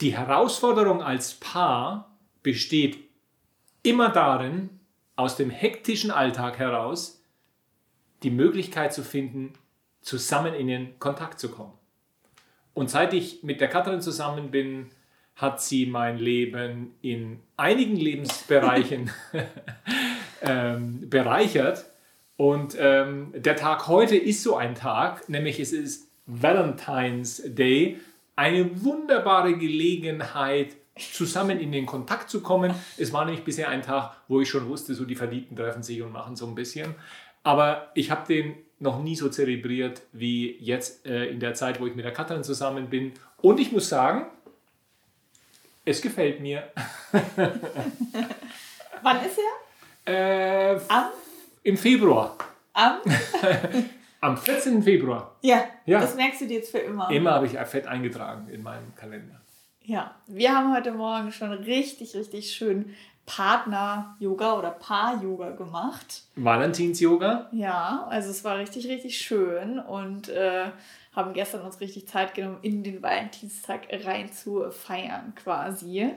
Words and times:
die 0.00 0.16
Herausforderung 0.16 1.02
als 1.02 1.34
Paar 1.34 2.16
besteht 2.42 2.98
immer 3.82 4.10
darin, 4.10 4.70
aus 5.16 5.36
dem 5.36 5.50
hektischen 5.50 6.10
Alltag 6.10 6.58
heraus 6.58 7.20
die 8.22 8.30
Möglichkeit 8.30 8.92
zu 8.92 9.02
finden, 9.02 9.52
zusammen 10.00 10.54
in 10.54 10.68
den 10.68 10.98
Kontakt 11.00 11.40
zu 11.40 11.50
kommen. 11.50 11.72
Und 12.74 12.90
seit 12.90 13.12
ich 13.12 13.42
mit 13.42 13.60
der 13.60 13.68
Katrin 13.68 14.00
zusammen 14.00 14.52
bin, 14.52 14.90
hat 15.34 15.60
sie 15.60 15.86
mein 15.86 16.18
Leben 16.18 16.94
in 17.02 17.40
einigen 17.56 17.96
Lebensbereichen 17.96 19.10
ähm, 20.42 21.10
bereichert. 21.10 21.86
Und 22.36 22.76
ähm, 22.78 23.32
der 23.34 23.56
Tag 23.56 23.88
heute 23.88 24.16
ist 24.16 24.44
so 24.44 24.56
ein 24.56 24.76
Tag, 24.76 25.28
nämlich 25.28 25.58
es 25.58 25.72
ist 25.72 26.08
Valentine's 26.26 27.42
Day, 27.44 27.98
eine 28.38 28.84
wunderbare 28.84 29.58
Gelegenheit, 29.58 30.76
zusammen 30.94 31.58
in 31.58 31.72
den 31.72 31.86
Kontakt 31.86 32.30
zu 32.30 32.40
kommen. 32.40 32.72
Es 32.96 33.12
war 33.12 33.24
nämlich 33.24 33.42
bisher 33.44 33.68
ein 33.68 33.82
Tag, 33.82 34.12
wo 34.28 34.40
ich 34.40 34.48
schon 34.48 34.68
wusste, 34.68 34.94
so 34.94 35.04
die 35.04 35.16
Verliebten 35.16 35.56
treffen 35.56 35.82
sich 35.82 36.00
und 36.02 36.12
machen 36.12 36.36
so 36.36 36.46
ein 36.46 36.54
bisschen. 36.54 36.94
Aber 37.42 37.90
ich 37.94 38.12
habe 38.12 38.32
den 38.32 38.54
noch 38.78 39.02
nie 39.02 39.16
so 39.16 39.28
zelebriert 39.28 40.02
wie 40.12 40.56
jetzt 40.60 41.04
äh, 41.04 41.26
in 41.26 41.40
der 41.40 41.54
Zeit, 41.54 41.80
wo 41.80 41.86
ich 41.88 41.96
mit 41.96 42.04
der 42.04 42.12
Katrin 42.12 42.44
zusammen 42.44 42.88
bin. 42.88 43.12
Und 43.38 43.58
ich 43.58 43.72
muss 43.72 43.88
sagen, 43.88 44.26
es 45.84 46.00
gefällt 46.00 46.40
mir. 46.40 46.70
Wann 49.02 49.16
ist 49.26 49.38
er? 50.04 50.74
Äh, 50.74 50.80
Am? 50.86 51.06
Im 51.64 51.76
Februar. 51.76 52.36
Am? 52.72 53.00
Am 54.20 54.36
14. 54.36 54.82
Februar. 54.82 55.36
Ja, 55.42 55.64
ja, 55.86 56.00
das 56.00 56.16
merkst 56.16 56.40
du 56.40 56.46
dir 56.46 56.58
jetzt 56.58 56.70
für 56.70 56.78
immer. 56.78 57.10
Immer 57.10 57.32
habe 57.34 57.46
ich 57.46 57.52
fett 57.52 57.86
eingetragen 57.86 58.48
in 58.48 58.62
meinem 58.62 58.94
Kalender. 58.96 59.40
Ja, 59.82 60.16
wir 60.26 60.54
haben 60.54 60.74
heute 60.74 60.92
Morgen 60.92 61.32
schon 61.32 61.52
richtig, 61.52 62.14
richtig 62.14 62.52
schön 62.52 62.94
Partner-Yoga 63.26 64.58
oder 64.58 64.70
Paar-Yoga 64.70 65.50
gemacht. 65.50 66.24
Valentins-Yoga? 66.34 67.48
Ja, 67.52 68.06
also 68.10 68.30
es 68.30 68.42
war 68.42 68.58
richtig, 68.58 68.88
richtig 68.88 69.18
schön 69.18 69.78
und 69.78 70.30
äh, 70.30 70.70
haben 71.14 71.32
gestern 71.32 71.62
uns 71.62 71.80
richtig 71.80 72.08
Zeit 72.08 72.34
genommen, 72.34 72.58
in 72.62 72.82
den 72.82 73.02
Valentinstag 73.02 73.88
rein 74.04 74.32
zu 74.32 74.70
feiern 74.70 75.34
quasi. 75.36 76.14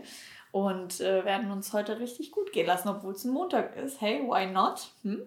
Und 0.52 1.00
äh, 1.00 1.24
werden 1.24 1.50
uns 1.52 1.72
heute 1.72 2.00
richtig 2.00 2.32
gut 2.32 2.52
gehen 2.52 2.68
lassen, 2.68 2.90
obwohl 2.90 3.14
es 3.14 3.24
ein 3.24 3.32
Montag 3.32 3.78
ist. 3.78 4.02
Hey, 4.02 4.22
why 4.28 4.48
not? 4.48 4.92
Hm? 5.04 5.22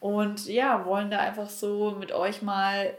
Und 0.00 0.46
ja, 0.46 0.84
wollen 0.86 1.10
da 1.10 1.18
einfach 1.18 1.50
so 1.50 1.96
mit 1.98 2.12
euch 2.12 2.42
mal 2.42 2.94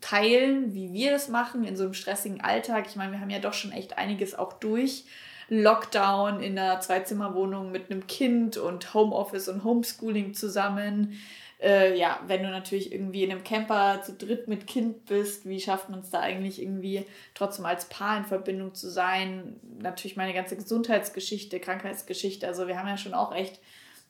teilen, 0.00 0.74
wie 0.74 0.92
wir 0.92 1.12
das 1.12 1.28
machen 1.28 1.64
in 1.64 1.76
so 1.76 1.84
einem 1.84 1.94
stressigen 1.94 2.40
Alltag. 2.40 2.86
Ich 2.88 2.96
meine, 2.96 3.12
wir 3.12 3.20
haben 3.20 3.30
ja 3.30 3.38
doch 3.38 3.54
schon 3.54 3.72
echt 3.72 3.98
einiges 3.98 4.34
auch 4.34 4.52
durch. 4.54 5.04
Lockdown 5.48 6.40
in 6.40 6.58
einer 6.58 6.80
Zweizimmerwohnung 6.80 7.70
mit 7.70 7.90
einem 7.90 8.06
Kind 8.06 8.56
und 8.56 8.94
Homeoffice 8.94 9.48
und 9.48 9.64
Homeschooling 9.64 10.34
zusammen. 10.34 11.20
Äh, 11.60 11.96
ja, 11.96 12.18
wenn 12.26 12.42
du 12.42 12.50
natürlich 12.50 12.90
irgendwie 12.90 13.22
in 13.22 13.30
einem 13.30 13.44
Camper 13.44 14.02
zu 14.02 14.14
dritt 14.14 14.48
mit 14.48 14.66
Kind 14.66 15.04
bist, 15.04 15.48
wie 15.48 15.60
schafft 15.60 15.90
man 15.90 16.00
es 16.00 16.10
da 16.10 16.20
eigentlich 16.20 16.60
irgendwie 16.60 17.06
trotzdem 17.34 17.66
als 17.66 17.84
Paar 17.84 18.18
in 18.18 18.24
Verbindung 18.24 18.74
zu 18.74 18.90
sein? 18.90 19.60
Natürlich 19.78 20.16
meine 20.16 20.34
ganze 20.34 20.56
Gesundheitsgeschichte, 20.56 21.60
Krankheitsgeschichte. 21.60 22.48
Also 22.48 22.66
wir 22.66 22.78
haben 22.78 22.88
ja 22.88 22.96
schon 22.96 23.14
auch 23.14 23.32
echt 23.32 23.60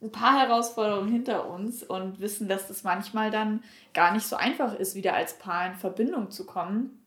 ein 0.03 0.11
paar 0.11 0.41
Herausforderungen 0.41 1.11
hinter 1.11 1.49
uns 1.49 1.83
und 1.83 2.21
wissen, 2.21 2.49
dass 2.49 2.69
das 2.69 2.83
manchmal 2.83 3.31
dann 3.31 3.63
gar 3.95 4.13
nicht 4.13 4.27
so 4.27 4.37
einfach 4.37 4.75
ist, 4.75 4.95
wieder 4.95 5.15
als 5.15 5.39
Paar 5.39 5.67
in 5.67 5.75
Verbindung 5.75 6.31
zu 6.31 6.45
kommen. 6.45 7.03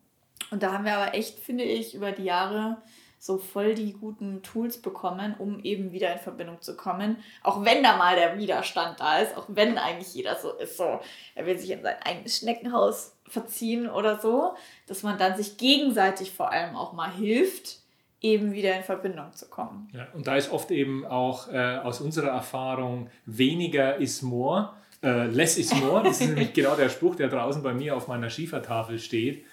Und 0.51 0.63
da 0.63 0.71
haben 0.71 0.85
wir 0.85 0.97
aber 0.97 1.13
echt, 1.13 1.39
finde 1.39 1.63
ich, 1.63 1.95
über 1.95 2.11
die 2.11 2.23
Jahre 2.23 2.77
so 3.25 3.37
voll 3.39 3.73
die 3.73 3.93
guten 3.93 4.43
Tools 4.43 4.81
bekommen, 4.81 5.35
um 5.39 5.59
eben 5.63 5.91
wieder 5.91 6.13
in 6.13 6.19
Verbindung 6.19 6.61
zu 6.61 6.77
kommen. 6.77 7.17
Auch 7.41 7.65
wenn 7.65 7.81
da 7.81 7.97
mal 7.97 8.15
der 8.15 8.37
Widerstand 8.37 8.99
da 8.99 9.17
ist, 9.17 9.35
auch 9.35 9.45
wenn 9.47 9.79
eigentlich 9.79 10.13
jeder 10.13 10.35
so 10.35 10.51
ist, 10.53 10.77
so, 10.77 10.99
er 11.33 11.45
will 11.45 11.57
sich 11.57 11.71
in 11.71 11.81
sein 11.81 11.95
eigenes 12.03 12.37
Schneckenhaus 12.37 13.15
verziehen 13.27 13.89
oder 13.89 14.19
so, 14.19 14.53
dass 14.85 15.01
man 15.01 15.17
dann 15.17 15.35
sich 15.35 15.57
gegenseitig 15.57 16.33
vor 16.33 16.51
allem 16.51 16.75
auch 16.75 16.93
mal 16.93 17.11
hilft 17.11 17.79
eben 18.21 18.53
wieder 18.53 18.75
in 18.75 18.83
Verbindung 18.83 19.33
zu 19.33 19.47
kommen. 19.47 19.89
Ja, 19.93 20.07
und 20.13 20.27
da 20.27 20.35
ist 20.35 20.51
oft 20.51 20.71
eben 20.71 21.05
auch 21.05 21.51
äh, 21.51 21.77
aus 21.77 22.01
unserer 22.01 22.29
Erfahrung 22.29 23.09
weniger 23.25 23.97
is 23.97 24.21
more, 24.21 24.71
äh, 25.03 25.27
less 25.27 25.57
is 25.57 25.73
more. 25.75 26.03
Das 26.03 26.21
ist 26.21 26.27
nämlich 26.29 26.53
genau 26.53 26.75
der 26.75 26.89
Spruch, 26.89 27.15
der 27.15 27.27
draußen 27.27 27.61
bei 27.61 27.73
mir 27.73 27.95
auf 27.95 28.07
meiner 28.07 28.29
Schiefertafel 28.29 28.99
steht. 28.99 29.45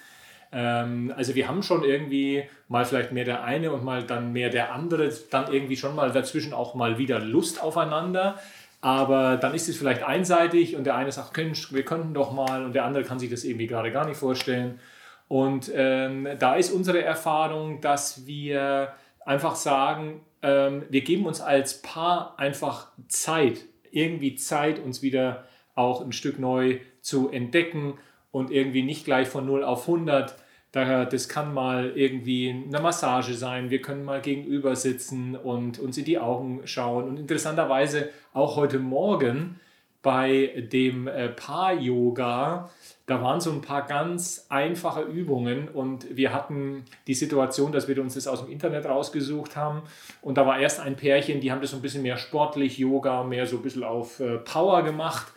Ähm, 0.51 1.13
also 1.15 1.35
wir 1.35 1.47
haben 1.47 1.63
schon 1.63 1.83
irgendwie 1.83 2.43
mal 2.67 2.85
vielleicht 2.85 3.11
mehr 3.11 3.25
der 3.25 3.43
eine 3.43 3.71
und 3.71 3.83
mal 3.83 4.03
dann 4.03 4.31
mehr 4.31 4.49
der 4.49 4.73
andere, 4.73 5.11
dann 5.31 5.51
irgendwie 5.51 5.77
schon 5.77 5.95
mal 5.95 6.11
dazwischen 6.11 6.53
auch 6.53 6.75
mal 6.75 6.97
wieder 6.97 7.19
Lust 7.19 7.61
aufeinander. 7.61 8.39
Aber 8.81 9.37
dann 9.37 9.53
ist 9.53 9.69
es 9.69 9.77
vielleicht 9.77 10.03
einseitig 10.03 10.75
und 10.75 10.83
der 10.83 10.95
eine 10.95 11.11
sagt, 11.11 11.37
wir 11.37 11.85
könnten 11.85 12.13
doch 12.13 12.33
mal 12.33 12.65
und 12.65 12.73
der 12.73 12.83
andere 12.83 13.03
kann 13.03 13.17
sich 13.17 13.29
das 13.29 13.45
irgendwie 13.45 13.67
gerade 13.67 13.91
gar 13.91 14.05
nicht 14.05 14.17
vorstellen. 14.17 14.79
Und 15.27 15.71
ähm, 15.73 16.27
da 16.39 16.55
ist 16.55 16.71
unsere 16.71 17.01
Erfahrung, 17.03 17.81
dass 17.81 18.27
wir 18.27 18.93
einfach 19.25 19.55
sagen, 19.55 20.21
ähm, 20.41 20.83
wir 20.89 21.01
geben 21.01 21.25
uns 21.25 21.41
als 21.41 21.81
Paar 21.81 22.37
einfach 22.37 22.91
Zeit, 23.07 23.65
irgendwie 23.91 24.35
Zeit, 24.35 24.79
uns 24.79 25.01
wieder 25.01 25.45
auch 25.75 26.01
ein 26.01 26.11
Stück 26.11 26.39
neu 26.39 26.79
zu 27.01 27.29
entdecken 27.29 27.97
und 28.31 28.51
irgendwie 28.51 28.83
nicht 28.83 29.05
gleich 29.05 29.27
von 29.27 29.45
0 29.45 29.63
auf 29.63 29.87
100. 29.87 30.35
Das 30.71 31.29
kann 31.29 31.53
mal 31.53 31.91
irgendwie 31.95 32.49
eine 32.49 32.79
Massage 32.79 33.35
sein. 33.35 33.69
Wir 33.69 33.79
können 33.79 34.03
mal 34.03 34.21
gegenüber 34.21 34.75
sitzen 34.75 35.35
und 35.35 35.77
uns 35.77 35.99
in 35.99 36.05
die 36.05 36.17
Augen 36.17 36.61
schauen. 36.65 37.07
Und 37.07 37.19
interessanterweise 37.19 38.09
auch 38.33 38.55
heute 38.55 38.79
Morgen 38.79 39.59
bei 40.01 40.67
dem 40.71 41.07
äh, 41.07 41.29
Paar-Yoga 41.29 42.71
da 43.05 43.21
waren 43.21 43.41
so 43.41 43.51
ein 43.51 43.61
paar 43.61 43.85
ganz 43.85 44.45
einfache 44.47 45.01
Übungen 45.01 45.67
und 45.67 46.15
wir 46.15 46.33
hatten 46.33 46.85
die 47.05 47.13
Situation, 47.13 47.73
dass 47.73 47.89
wir 47.89 48.01
uns 48.01 48.13
das 48.13 48.27
aus 48.27 48.43
dem 48.43 48.51
Internet 48.51 48.85
rausgesucht 48.85 49.57
haben. 49.57 49.81
Und 50.21 50.37
da 50.37 50.47
war 50.47 50.57
erst 50.59 50.79
ein 50.79 50.95
Pärchen, 50.95 51.41
die 51.41 51.51
haben 51.51 51.59
das 51.59 51.71
so 51.71 51.75
ein 51.75 51.81
bisschen 51.81 52.01
mehr 52.01 52.15
sportlich, 52.15 52.77
Yoga, 52.77 53.23
mehr 53.23 53.45
so 53.45 53.57
ein 53.57 53.61
bisschen 53.61 53.83
auf 53.83 54.21
äh, 54.21 54.37
Power 54.37 54.83
gemacht. 54.83 55.33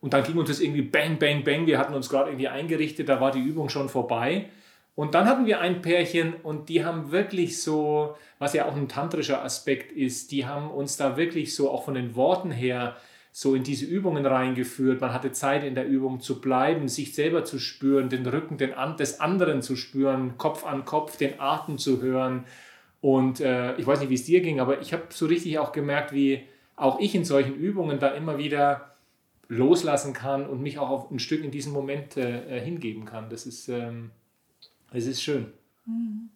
Und 0.00 0.14
dann 0.14 0.24
ging 0.24 0.38
uns 0.38 0.48
das 0.48 0.60
irgendwie 0.60 0.80
bang, 0.80 1.18
bang, 1.18 1.44
bang, 1.44 1.66
wir 1.66 1.78
hatten 1.78 1.92
uns 1.92 2.08
gerade 2.08 2.30
irgendwie 2.30 2.48
eingerichtet, 2.48 3.10
da 3.10 3.20
war 3.20 3.32
die 3.32 3.40
Übung 3.40 3.68
schon 3.68 3.90
vorbei. 3.90 4.46
Und 4.94 5.14
dann 5.14 5.26
hatten 5.26 5.44
wir 5.44 5.60
ein 5.60 5.82
Pärchen 5.82 6.34
und 6.42 6.70
die 6.70 6.84
haben 6.84 7.10
wirklich 7.10 7.62
so, 7.62 8.16
was 8.38 8.54
ja 8.54 8.66
auch 8.66 8.76
ein 8.76 8.88
tantrischer 8.88 9.44
Aspekt 9.44 9.92
ist, 9.92 10.30
die 10.30 10.46
haben 10.46 10.70
uns 10.70 10.96
da 10.96 11.18
wirklich 11.18 11.54
so 11.54 11.70
auch 11.70 11.84
von 11.84 11.94
den 11.94 12.16
Worten 12.16 12.50
her 12.50 12.96
so 13.32 13.54
in 13.54 13.62
diese 13.62 13.86
Übungen 13.86 14.26
reingeführt. 14.26 15.00
Man 15.00 15.12
hatte 15.12 15.32
Zeit 15.32 15.64
in 15.64 15.74
der 15.74 15.86
Übung 15.86 16.20
zu 16.20 16.40
bleiben, 16.40 16.88
sich 16.88 17.14
selber 17.14 17.44
zu 17.44 17.58
spüren, 17.58 18.08
den 18.08 18.26
Rücken 18.26 18.58
den, 18.58 18.72
des 18.98 19.20
anderen 19.20 19.62
zu 19.62 19.76
spüren, 19.76 20.36
Kopf 20.36 20.64
an 20.64 20.84
Kopf, 20.84 21.16
den 21.16 21.38
Atem 21.38 21.78
zu 21.78 22.02
hören. 22.02 22.44
Und 23.00 23.40
äh, 23.40 23.76
ich 23.76 23.86
weiß 23.86 24.00
nicht, 24.00 24.10
wie 24.10 24.14
es 24.14 24.24
dir 24.24 24.40
ging, 24.40 24.60
aber 24.60 24.80
ich 24.80 24.92
habe 24.92 25.04
so 25.10 25.26
richtig 25.26 25.58
auch 25.58 25.72
gemerkt, 25.72 26.12
wie 26.12 26.42
auch 26.76 26.98
ich 26.98 27.14
in 27.14 27.24
solchen 27.24 27.54
Übungen 27.54 27.98
da 27.98 28.08
immer 28.08 28.38
wieder 28.38 28.96
loslassen 29.48 30.12
kann 30.12 30.46
und 30.46 30.60
mich 30.60 30.78
auch 30.78 30.90
auf 30.90 31.10
ein 31.10 31.18
Stück 31.18 31.44
in 31.44 31.50
diesen 31.50 31.72
Moment 31.72 32.16
äh, 32.16 32.58
äh 32.58 32.60
hingeben 32.60 33.04
kann. 33.04 33.30
Das 33.30 33.46
ist, 33.46 33.68
ähm, 33.68 34.10
das 34.92 35.06
ist 35.06 35.22
schön. 35.22 35.52
Mhm. 35.86 36.30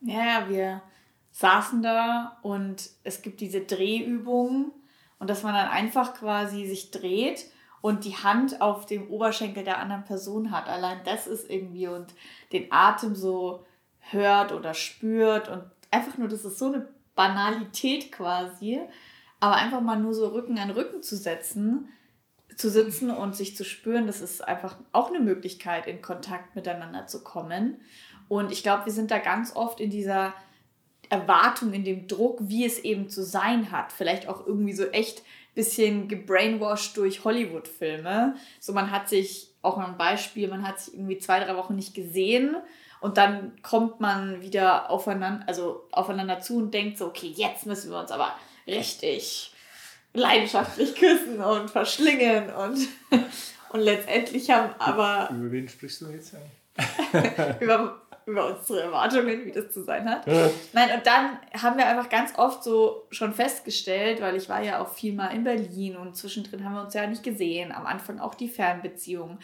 Ja, 0.00 0.46
wir 0.48 0.82
saßen 1.32 1.82
da 1.82 2.38
und 2.42 2.90
es 3.04 3.22
gibt 3.22 3.40
diese 3.40 3.60
Drehübungen 3.60 4.72
und 5.18 5.30
dass 5.30 5.42
man 5.42 5.54
dann 5.54 5.68
einfach 5.68 6.14
quasi 6.14 6.66
sich 6.66 6.90
dreht 6.90 7.46
und 7.80 8.04
die 8.04 8.16
Hand 8.16 8.60
auf 8.60 8.86
dem 8.86 9.08
Oberschenkel 9.08 9.64
der 9.64 9.78
anderen 9.78 10.04
Person 10.04 10.50
hat. 10.50 10.68
Allein 10.68 11.00
das 11.04 11.26
ist 11.26 11.48
irgendwie 11.48 11.88
und 11.88 12.14
den 12.52 12.70
Atem 12.70 13.14
so 13.14 13.64
hört 14.10 14.52
oder 14.52 14.74
spürt 14.74 15.48
und 15.48 15.62
einfach 15.90 16.18
nur, 16.18 16.28
das 16.28 16.44
ist 16.44 16.58
so 16.58 16.66
eine 16.66 16.88
Banalität 17.14 18.12
quasi, 18.12 18.80
aber 19.40 19.56
einfach 19.56 19.80
mal 19.80 19.98
nur 19.98 20.14
so 20.14 20.28
Rücken 20.28 20.58
an 20.58 20.70
Rücken 20.70 21.02
zu 21.02 21.16
setzen, 21.16 21.88
zu 22.56 22.70
sitzen 22.70 23.10
und 23.10 23.36
sich 23.36 23.56
zu 23.56 23.64
spüren, 23.64 24.06
das 24.06 24.20
ist 24.20 24.46
einfach 24.46 24.76
auch 24.92 25.08
eine 25.08 25.20
Möglichkeit, 25.20 25.86
in 25.86 26.02
Kontakt 26.02 26.56
miteinander 26.56 27.06
zu 27.06 27.22
kommen. 27.22 27.80
Und 28.26 28.50
ich 28.50 28.62
glaube, 28.62 28.86
wir 28.86 28.92
sind 28.92 29.10
da 29.10 29.18
ganz 29.18 29.54
oft 29.54 29.80
in 29.80 29.90
dieser 29.90 30.34
Erwartung, 31.10 31.72
in 31.72 31.84
dem 31.84 32.06
Druck, 32.06 32.38
wie 32.42 32.64
es 32.64 32.78
eben 32.78 33.08
zu 33.08 33.22
sein 33.24 33.70
hat. 33.70 33.92
Vielleicht 33.92 34.28
auch 34.28 34.46
irgendwie 34.46 34.72
so 34.72 34.86
echt 34.86 35.22
bisschen 35.58 36.06
gebrainwashed 36.06 36.96
durch 36.96 37.24
Hollywood-Filme. 37.24 38.36
So, 38.60 38.72
man 38.72 38.92
hat 38.92 39.08
sich, 39.08 39.48
auch 39.60 39.76
mal 39.76 39.86
ein 39.86 39.98
Beispiel, 39.98 40.46
man 40.46 40.66
hat 40.66 40.78
sich 40.78 40.94
irgendwie 40.94 41.18
zwei, 41.18 41.40
drei 41.40 41.56
Wochen 41.56 41.74
nicht 41.74 41.94
gesehen 41.94 42.56
und 43.00 43.16
dann 43.16 43.60
kommt 43.62 44.00
man 44.00 44.40
wieder 44.40 44.88
aufeinander, 44.88 45.44
also 45.48 45.88
aufeinander 45.90 46.38
zu 46.38 46.58
und 46.58 46.72
denkt 46.72 46.96
so, 46.96 47.06
okay, 47.06 47.32
jetzt 47.34 47.66
müssen 47.66 47.90
wir 47.90 47.98
uns 47.98 48.12
aber 48.12 48.32
richtig 48.68 49.52
leidenschaftlich 50.14 50.94
küssen 50.94 51.40
und 51.40 51.70
verschlingen 51.70 52.50
und, 52.50 52.78
und 53.70 53.80
letztendlich 53.80 54.50
haben 54.50 54.72
aber... 54.78 55.28
Über 55.34 55.50
wen 55.50 55.68
sprichst 55.68 56.02
du 56.02 56.10
jetzt? 56.10 56.36
über 57.60 58.00
über 58.28 58.54
unsere 58.54 58.82
Erwartungen, 58.82 59.44
wie 59.44 59.52
das 59.52 59.70
zu 59.70 59.82
sein 59.82 60.08
hat. 60.08 60.26
Nein, 60.26 60.90
und 60.94 61.06
dann 61.06 61.38
haben 61.60 61.78
wir 61.78 61.86
einfach 61.86 62.08
ganz 62.08 62.38
oft 62.38 62.62
so 62.62 63.06
schon 63.10 63.32
festgestellt, 63.32 64.20
weil 64.20 64.36
ich 64.36 64.48
war 64.48 64.62
ja 64.62 64.80
auch 64.80 64.88
viel 64.88 65.14
mal 65.14 65.28
in 65.28 65.44
Berlin 65.44 65.96
und 65.96 66.16
zwischendrin 66.16 66.64
haben 66.64 66.74
wir 66.74 66.82
uns 66.82 66.94
ja 66.94 67.06
nicht 67.06 67.22
gesehen, 67.22 67.72
am 67.72 67.86
Anfang 67.86 68.20
auch 68.20 68.34
die 68.34 68.48
Fernbeziehung, 68.48 69.38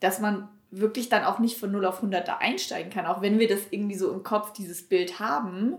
dass 0.00 0.20
man 0.20 0.48
wirklich 0.70 1.08
dann 1.08 1.24
auch 1.24 1.38
nicht 1.38 1.58
von 1.58 1.72
0 1.72 1.86
auf 1.86 1.96
100 1.96 2.28
da 2.28 2.36
einsteigen 2.36 2.92
kann, 2.92 3.06
auch 3.06 3.22
wenn 3.22 3.38
wir 3.38 3.48
das 3.48 3.60
irgendwie 3.70 3.96
so 3.96 4.12
im 4.12 4.22
Kopf, 4.22 4.52
dieses 4.52 4.86
Bild 4.86 5.18
haben. 5.18 5.76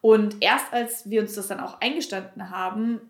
Und 0.00 0.36
erst 0.40 0.72
als 0.72 1.08
wir 1.08 1.20
uns 1.22 1.34
das 1.34 1.46
dann 1.46 1.60
auch 1.60 1.80
eingestanden 1.80 2.50
haben, 2.50 3.00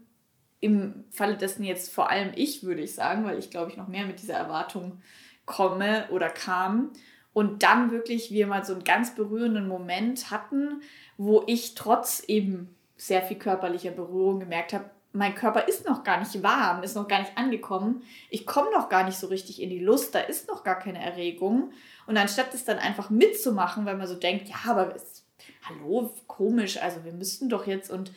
im 0.61 1.05
Falle 1.11 1.37
dessen 1.37 1.65
jetzt 1.65 1.93
vor 1.93 2.11
allem 2.11 2.33
ich, 2.37 2.63
würde 2.63 2.83
ich 2.83 2.95
sagen, 2.95 3.25
weil 3.25 3.39
ich 3.39 3.51
glaube 3.51 3.71
ich 3.71 3.77
noch 3.77 3.89
mehr 3.89 4.07
mit 4.07 4.21
dieser 4.23 4.35
Erwartung 4.35 5.03
komme 5.45 6.07
oder 6.11 6.31
kam. 6.31 6.91
Und 7.35 7.63
dann 7.63 7.91
wirklich 7.91 8.31
wir 8.31 8.47
mal 8.47 8.65
so 8.65 8.73
einen 8.73 8.85
ganz 8.85 9.15
berührenden 9.15 9.69
Moment 9.69 10.31
hatten, 10.31 10.81
wo 11.19 11.43
ich 11.47 11.75
trotz 11.75 12.23
eben 12.27 12.75
sehr 12.97 13.21
viel 13.23 13.37
körperlicher 13.37 13.91
Berührung 13.91 14.41
gemerkt 14.41 14.73
habe, 14.73 14.89
mein 15.13 15.35
Körper 15.35 15.69
ist 15.69 15.87
noch 15.87 16.03
gar 16.03 16.19
nicht 16.19 16.43
warm, 16.43 16.83
ist 16.83 16.97
noch 16.97 17.07
gar 17.07 17.21
nicht 17.21 17.37
angekommen. 17.37 18.03
Ich 18.31 18.47
komme 18.47 18.73
noch 18.73 18.89
gar 18.89 19.05
nicht 19.05 19.17
so 19.17 19.29
richtig 19.29 19.63
in 19.63 19.71
die 19.71 19.79
Lust, 19.79 20.15
da 20.15 20.19
ist 20.19 20.49
noch 20.49 20.65
gar 20.65 20.79
keine 20.79 20.99
Erregung. 20.99 21.73
Und 22.07 22.17
anstatt 22.17 22.53
das 22.53 22.65
dann 22.65 22.79
einfach 22.79 23.11
mitzumachen, 23.11 23.87
weil 23.87 23.97
man 23.97 24.09
so 24.09 24.17
denkt, 24.17 24.49
ja, 24.49 24.57
aber 24.67 24.95
es, 24.95 25.25
hallo, 25.63 26.13
komisch, 26.27 26.83
also 26.83 27.05
wir 27.05 27.13
müssten 27.13 27.49
doch 27.49 27.67
jetzt 27.67 27.91
und 27.91 28.13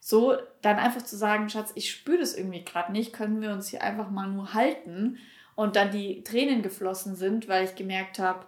so 0.00 0.36
dann 0.62 0.76
einfach 0.76 1.02
zu 1.02 1.16
sagen, 1.16 1.50
Schatz, 1.50 1.72
ich 1.74 1.90
spüre 1.90 2.18
das 2.18 2.34
irgendwie 2.34 2.64
gerade 2.64 2.92
nicht, 2.92 3.12
können 3.12 3.42
wir 3.42 3.52
uns 3.52 3.68
hier 3.68 3.82
einfach 3.82 4.10
mal 4.10 4.28
nur 4.28 4.54
halten 4.54 5.18
und 5.54 5.76
dann 5.76 5.90
die 5.90 6.22
Tränen 6.22 6.62
geflossen 6.62 7.14
sind, 7.14 7.46
weil 7.48 7.64
ich 7.64 7.74
gemerkt 7.74 8.18
habe, 8.18 8.46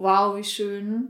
wow, 0.00 0.36
wie 0.36 0.44
schön. 0.44 1.08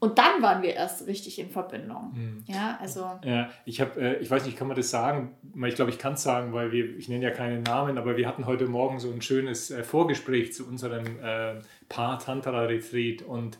Und 0.00 0.16
dann 0.18 0.42
waren 0.42 0.62
wir 0.62 0.74
erst 0.74 1.08
richtig 1.08 1.40
in 1.40 1.50
Verbindung. 1.50 2.12
Mhm. 2.14 2.44
Ja, 2.46 2.78
also. 2.80 3.18
Ja, 3.24 3.50
ich 3.64 3.80
habe, 3.80 4.00
äh, 4.00 4.16
ich 4.18 4.30
weiß 4.30 4.44
nicht, 4.44 4.56
kann 4.56 4.68
man 4.68 4.76
das 4.76 4.90
sagen? 4.90 5.34
Ich 5.66 5.74
glaube, 5.74 5.90
ich 5.90 5.98
kann 5.98 6.12
es 6.12 6.22
sagen, 6.22 6.52
weil 6.52 6.70
wir, 6.70 6.96
ich 6.96 7.08
nenne 7.08 7.24
ja 7.24 7.30
keinen 7.30 7.64
Namen, 7.64 7.98
aber 7.98 8.16
wir 8.16 8.28
hatten 8.28 8.46
heute 8.46 8.66
Morgen 8.66 9.00
so 9.00 9.10
ein 9.10 9.22
schönes 9.22 9.72
äh, 9.72 9.82
Vorgespräch 9.82 10.52
zu 10.52 10.68
unserem 10.68 11.04
äh, 11.20 11.54
Paar-Tantra-Retreat 11.88 13.22
und 13.22 13.58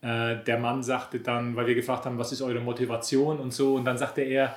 äh, 0.00 0.36
der 0.44 0.58
Mann 0.58 0.84
sagte 0.84 1.18
dann, 1.18 1.56
weil 1.56 1.66
wir 1.66 1.74
gefragt 1.74 2.06
haben, 2.06 2.18
was 2.18 2.30
ist 2.30 2.42
eure 2.42 2.60
Motivation 2.60 3.40
und 3.40 3.52
so, 3.52 3.74
und 3.74 3.84
dann 3.84 3.98
sagte 3.98 4.20
er, 4.20 4.56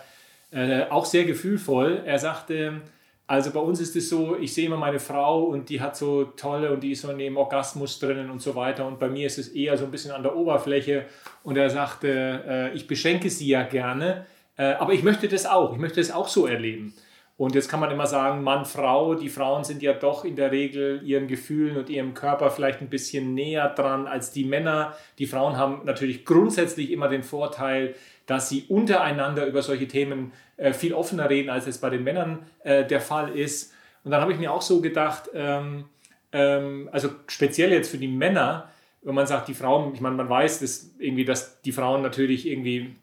äh, 0.51 0.83
auch 0.89 1.05
sehr 1.05 1.25
gefühlvoll, 1.25 2.03
er 2.05 2.19
sagte, 2.19 2.81
also 3.27 3.51
bei 3.51 3.59
uns 3.59 3.81
ist 3.81 3.94
es 3.97 4.07
so, 4.07 4.38
ich 4.38 4.53
sehe 4.53 4.68
immer 4.68 4.77
meine 4.77 5.00
Frau 5.00 5.44
und 5.44 5.68
die 5.68 5.81
hat 5.81 5.97
so 5.97 6.24
tolle 6.24 6.71
und 6.71 6.81
die 6.81 6.94
ist 6.94 7.01
so 7.01 7.12
in 7.12 7.18
dem 7.18 7.35
Orgasmus 7.35 8.00
drinnen 8.00 8.29
und 8.29 8.41
so 8.41 8.56
weiter. 8.56 8.88
Und 8.88 9.00
bei 9.00 9.09
mir 9.09 9.27
ist 9.27 9.38
es 9.38 9.50
eher 9.50 9.77
so 9.77 9.83
ein 9.83 9.91
bisschen 9.91 10.12
an 10.12 10.24
der 10.24 10.33
Oberfläche. 10.33 11.06
Und 11.44 11.57
er 11.57 11.69
sagte, 11.69 12.44
äh, 12.47 12.74
ich 12.74 12.88
beschenke 12.88 13.29
sie 13.29 13.47
ja 13.47 13.63
gerne, 13.63 14.25
äh, 14.56 14.63
aber 14.63 14.94
ich 14.94 15.03
möchte 15.03 15.27
das 15.27 15.45
auch. 15.45 15.74
Ich 15.74 15.79
möchte 15.79 16.00
das 16.00 16.09
auch 16.09 16.29
so 16.29 16.47
erleben. 16.47 16.94
Und 17.38 17.54
jetzt 17.54 17.69
kann 17.69 17.80
man 17.80 17.92
immer 17.92 18.07
sagen, 18.07 18.42
Mann, 18.42 18.66
Frau, 18.66 19.13
die 19.13 19.30
Frauen 19.30 19.63
sind 19.63 19.84
ja 19.84 19.94
doch 19.94 20.25
in 20.25 20.36
der 20.36 20.51
Regel 20.51 21.01
ihren 21.04 21.28
Gefühlen 21.28 21.78
und 21.78 21.88
ihrem 21.88 22.16
Körper 22.16 22.50
vielleicht 22.50 22.81
ein 22.81 22.89
bisschen 22.89 23.36
näher 23.36 23.69
dran 23.69 24.07
als 24.07 24.31
die 24.31 24.44
Männer. 24.44 24.95
Die 25.19 25.28
Frauen 25.28 25.56
haben 25.56 25.81
natürlich 25.86 26.25
grundsätzlich 26.25 26.89
immer 26.89 27.10
den 27.10 27.22
Vorteil, 27.22 27.94
dass 28.25 28.50
sie 28.50 28.66
untereinander 28.69 29.45
über 29.45 29.62
solche 29.62 29.88
Themen 29.88 30.34
äh, 30.57 30.74
viel 30.74 30.95
offener 30.95 31.30
reden, 31.30 31.51
als 31.51 31.68
es 31.68 31.78
bei 31.78 31.92
den 31.92 32.04
Männern 32.04 32.48
äh, 32.63 32.84
der 32.86 33.01
Fall 33.01 33.30
ist. 33.38 33.72
Und 34.04 34.12
dann 34.12 34.22
habe 34.22 34.33
ich 34.33 34.40
mir 34.40 34.51
auch 34.51 34.63
so 34.63 34.81
gedacht, 34.81 35.30
ähm, 35.36 35.86
ähm, 36.31 36.90
also 36.92 37.10
speziell 37.28 37.72
jetzt 37.72 37.92
für 37.92 38.00
die 38.00 38.07
Männer, 38.07 38.69
wenn 39.04 39.13
man 39.13 39.28
sagt, 39.28 39.48
die 39.48 39.54
Frauen, 39.54 39.94
ich 39.94 40.01
meine, 40.01 40.16
man 40.16 40.28
weiß 40.28 40.60
dass 40.62 40.95
irgendwie, 40.98 41.24
dass 41.24 41.62
die 41.62 41.72
Frauen 41.72 42.01
natürlich 42.01 42.48
irgendwie 42.48 42.95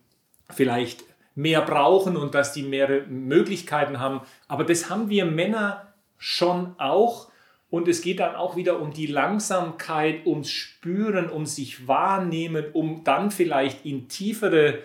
vielleicht 0.51 1.05
mehr 1.35 1.63
brauchen 1.63 2.17
und 2.17 2.35
dass 2.35 2.53
die 2.53 2.63
mehr 2.63 3.07
Möglichkeiten 3.09 3.99
haben. 3.99 4.21
Aber 4.49 4.65
das 4.65 4.91
haben 4.91 5.09
wir 5.09 5.25
Männer 5.25 5.95
schon 6.19 6.75
auch. 6.79 7.29
Und 7.71 7.89
es 7.89 8.03
geht 8.03 8.21
dann 8.21 8.37
auch 8.37 8.55
wieder 8.55 8.81
um 8.81 8.93
die 8.93 9.07
Langsamkeit, 9.07 10.27
ums 10.27 10.51
Spüren, 10.51 11.29
um 11.29 11.45
sich 11.45 11.89
wahrnehmen, 11.89 12.67
um 12.73 13.03
dann 13.03 13.33
vielleicht 13.33 13.85
in 13.85 14.09
tiefere 14.09 14.79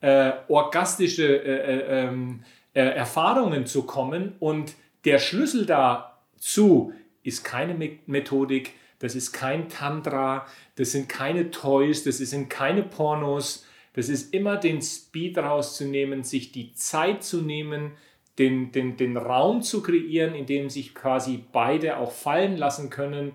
äh, 0.00 0.32
orgastische 0.46 1.26
äh, 1.26 1.74
äh, 1.74 2.04
ähm, 2.04 2.44
äh, 2.74 2.80
Erfahrungen 2.80 3.66
zu 3.66 3.82
kommen. 3.82 4.36
Und 4.38 4.74
der 5.04 5.18
Schlüssel 5.18 5.66
dazu 5.66 6.92
ist 7.24 7.42
keine 7.42 7.74
Me 7.74 7.98
Methodik, 8.06 8.74
das 9.00 9.14
ist 9.14 9.32
kein 9.32 9.68
Tantra, 9.68 10.46
das 10.76 10.92
sind 10.92 11.08
keine 11.08 11.50
Toys, 11.50 12.04
das 12.04 12.18
sind 12.18 12.48
keine 12.50 12.82
Pornos. 12.82 13.66
Das 13.98 14.08
ist 14.08 14.32
immer 14.32 14.56
den 14.56 14.80
Speed 14.80 15.38
rauszunehmen, 15.38 16.22
sich 16.22 16.52
die 16.52 16.72
Zeit 16.72 17.24
zu 17.24 17.42
nehmen, 17.42 17.94
den, 18.38 18.70
den, 18.70 18.96
den 18.96 19.16
Raum 19.16 19.60
zu 19.60 19.82
kreieren, 19.82 20.36
in 20.36 20.46
dem 20.46 20.70
sich 20.70 20.94
quasi 20.94 21.42
beide 21.50 21.96
auch 21.96 22.12
fallen 22.12 22.56
lassen 22.56 22.90
können. 22.90 23.32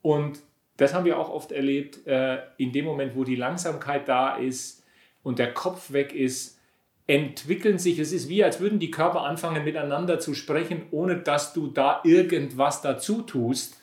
Und 0.00 0.38
das 0.78 0.94
haben 0.94 1.04
wir 1.04 1.18
auch 1.18 1.28
oft 1.28 1.52
erlebt, 1.52 2.06
äh, 2.06 2.38
in 2.56 2.72
dem 2.72 2.86
Moment, 2.86 3.14
wo 3.14 3.24
die 3.24 3.36
Langsamkeit 3.36 4.08
da 4.08 4.36
ist, 4.36 4.82
und 5.22 5.38
der 5.38 5.52
Kopf 5.52 5.92
weg 5.92 6.14
ist, 6.14 6.58
entwickeln 7.06 7.78
sich, 7.78 7.98
es 7.98 8.10
ist 8.10 8.30
wie, 8.30 8.42
als 8.42 8.58
würden 8.58 8.78
die 8.78 8.90
Körper 8.90 9.20
anfangen 9.20 9.64
miteinander 9.64 10.18
zu 10.18 10.32
sprechen, 10.32 10.86
ohne 10.92 11.18
dass 11.18 11.52
du 11.52 11.66
da 11.66 12.00
irgendwas 12.04 12.80
dazu 12.80 13.20
tust. 13.20 13.82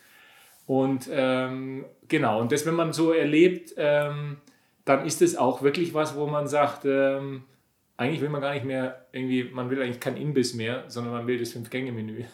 Und 0.65 1.07
ähm, 1.11 1.85
genau, 2.07 2.41
und 2.41 2.51
das, 2.51 2.65
wenn 2.65 2.73
man 2.73 2.91
so 2.91 3.11
erlebt, 3.11 3.75
ähm, 3.77 4.37
dann 4.85 5.05
ist 5.05 5.21
es 5.21 5.35
auch 5.35 5.61
wirklich 5.61 5.93
was, 5.93 6.15
wo 6.15 6.27
man 6.27 6.47
sagt, 6.47 6.85
ähm, 6.85 7.43
eigentlich 7.97 8.21
will 8.21 8.29
man 8.29 8.41
gar 8.41 8.53
nicht 8.53 8.65
mehr 8.65 9.05
irgendwie, 9.11 9.45
man 9.45 9.69
will 9.69 9.81
eigentlich 9.81 9.99
kein 9.99 10.17
Imbiss 10.17 10.53
mehr, 10.53 10.83
sondern 10.87 11.13
man 11.13 11.27
will 11.27 11.39
das 11.39 11.53
Fünf-Gänge-Menü. 11.53 12.25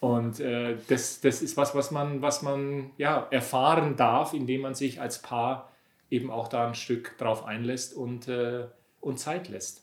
Und 0.00 0.40
äh, 0.40 0.76
das, 0.88 1.20
das 1.20 1.42
ist 1.42 1.56
was, 1.56 1.74
was 1.74 1.90
man, 1.90 2.20
was 2.20 2.42
man 2.42 2.90
ja, 2.98 3.26
erfahren 3.30 3.96
darf, 3.96 4.34
indem 4.34 4.62
man 4.62 4.74
sich 4.74 5.00
als 5.00 5.22
Paar 5.22 5.72
eben 6.10 6.30
auch 6.30 6.48
da 6.48 6.68
ein 6.68 6.74
Stück 6.74 7.16
drauf 7.18 7.44
einlässt 7.44 7.94
und, 7.94 8.28
äh, 8.28 8.66
und 9.00 9.18
Zeit 9.18 9.48
lässt. 9.48 9.82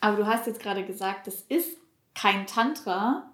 Aber 0.00 0.16
du 0.16 0.26
hast 0.26 0.46
jetzt 0.46 0.60
gerade 0.60 0.84
gesagt, 0.84 1.28
das 1.28 1.42
ist 1.42 1.76
kein 2.14 2.46
Tantra, 2.46 3.30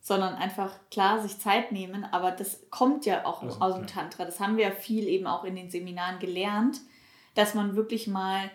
sondern 0.00 0.34
einfach 0.34 0.72
klar 0.90 1.20
sich 1.20 1.38
Zeit 1.38 1.72
nehmen, 1.72 2.04
aber 2.04 2.30
das 2.30 2.60
kommt 2.70 3.04
ja 3.06 3.24
auch 3.24 3.42
also, 3.42 3.60
aus 3.60 3.74
dem. 3.74 3.86
Tantra. 3.86 4.24
Das 4.24 4.40
haben 4.40 4.56
wir 4.56 4.64
ja 4.68 4.70
viel 4.72 5.06
eben 5.08 5.26
auch 5.26 5.44
in 5.44 5.56
den 5.56 5.70
Seminaren 5.70 6.18
gelernt, 6.18 6.80
dass 7.34 7.54
man 7.54 7.76
wirklich 7.76 8.06
mal 8.06 8.50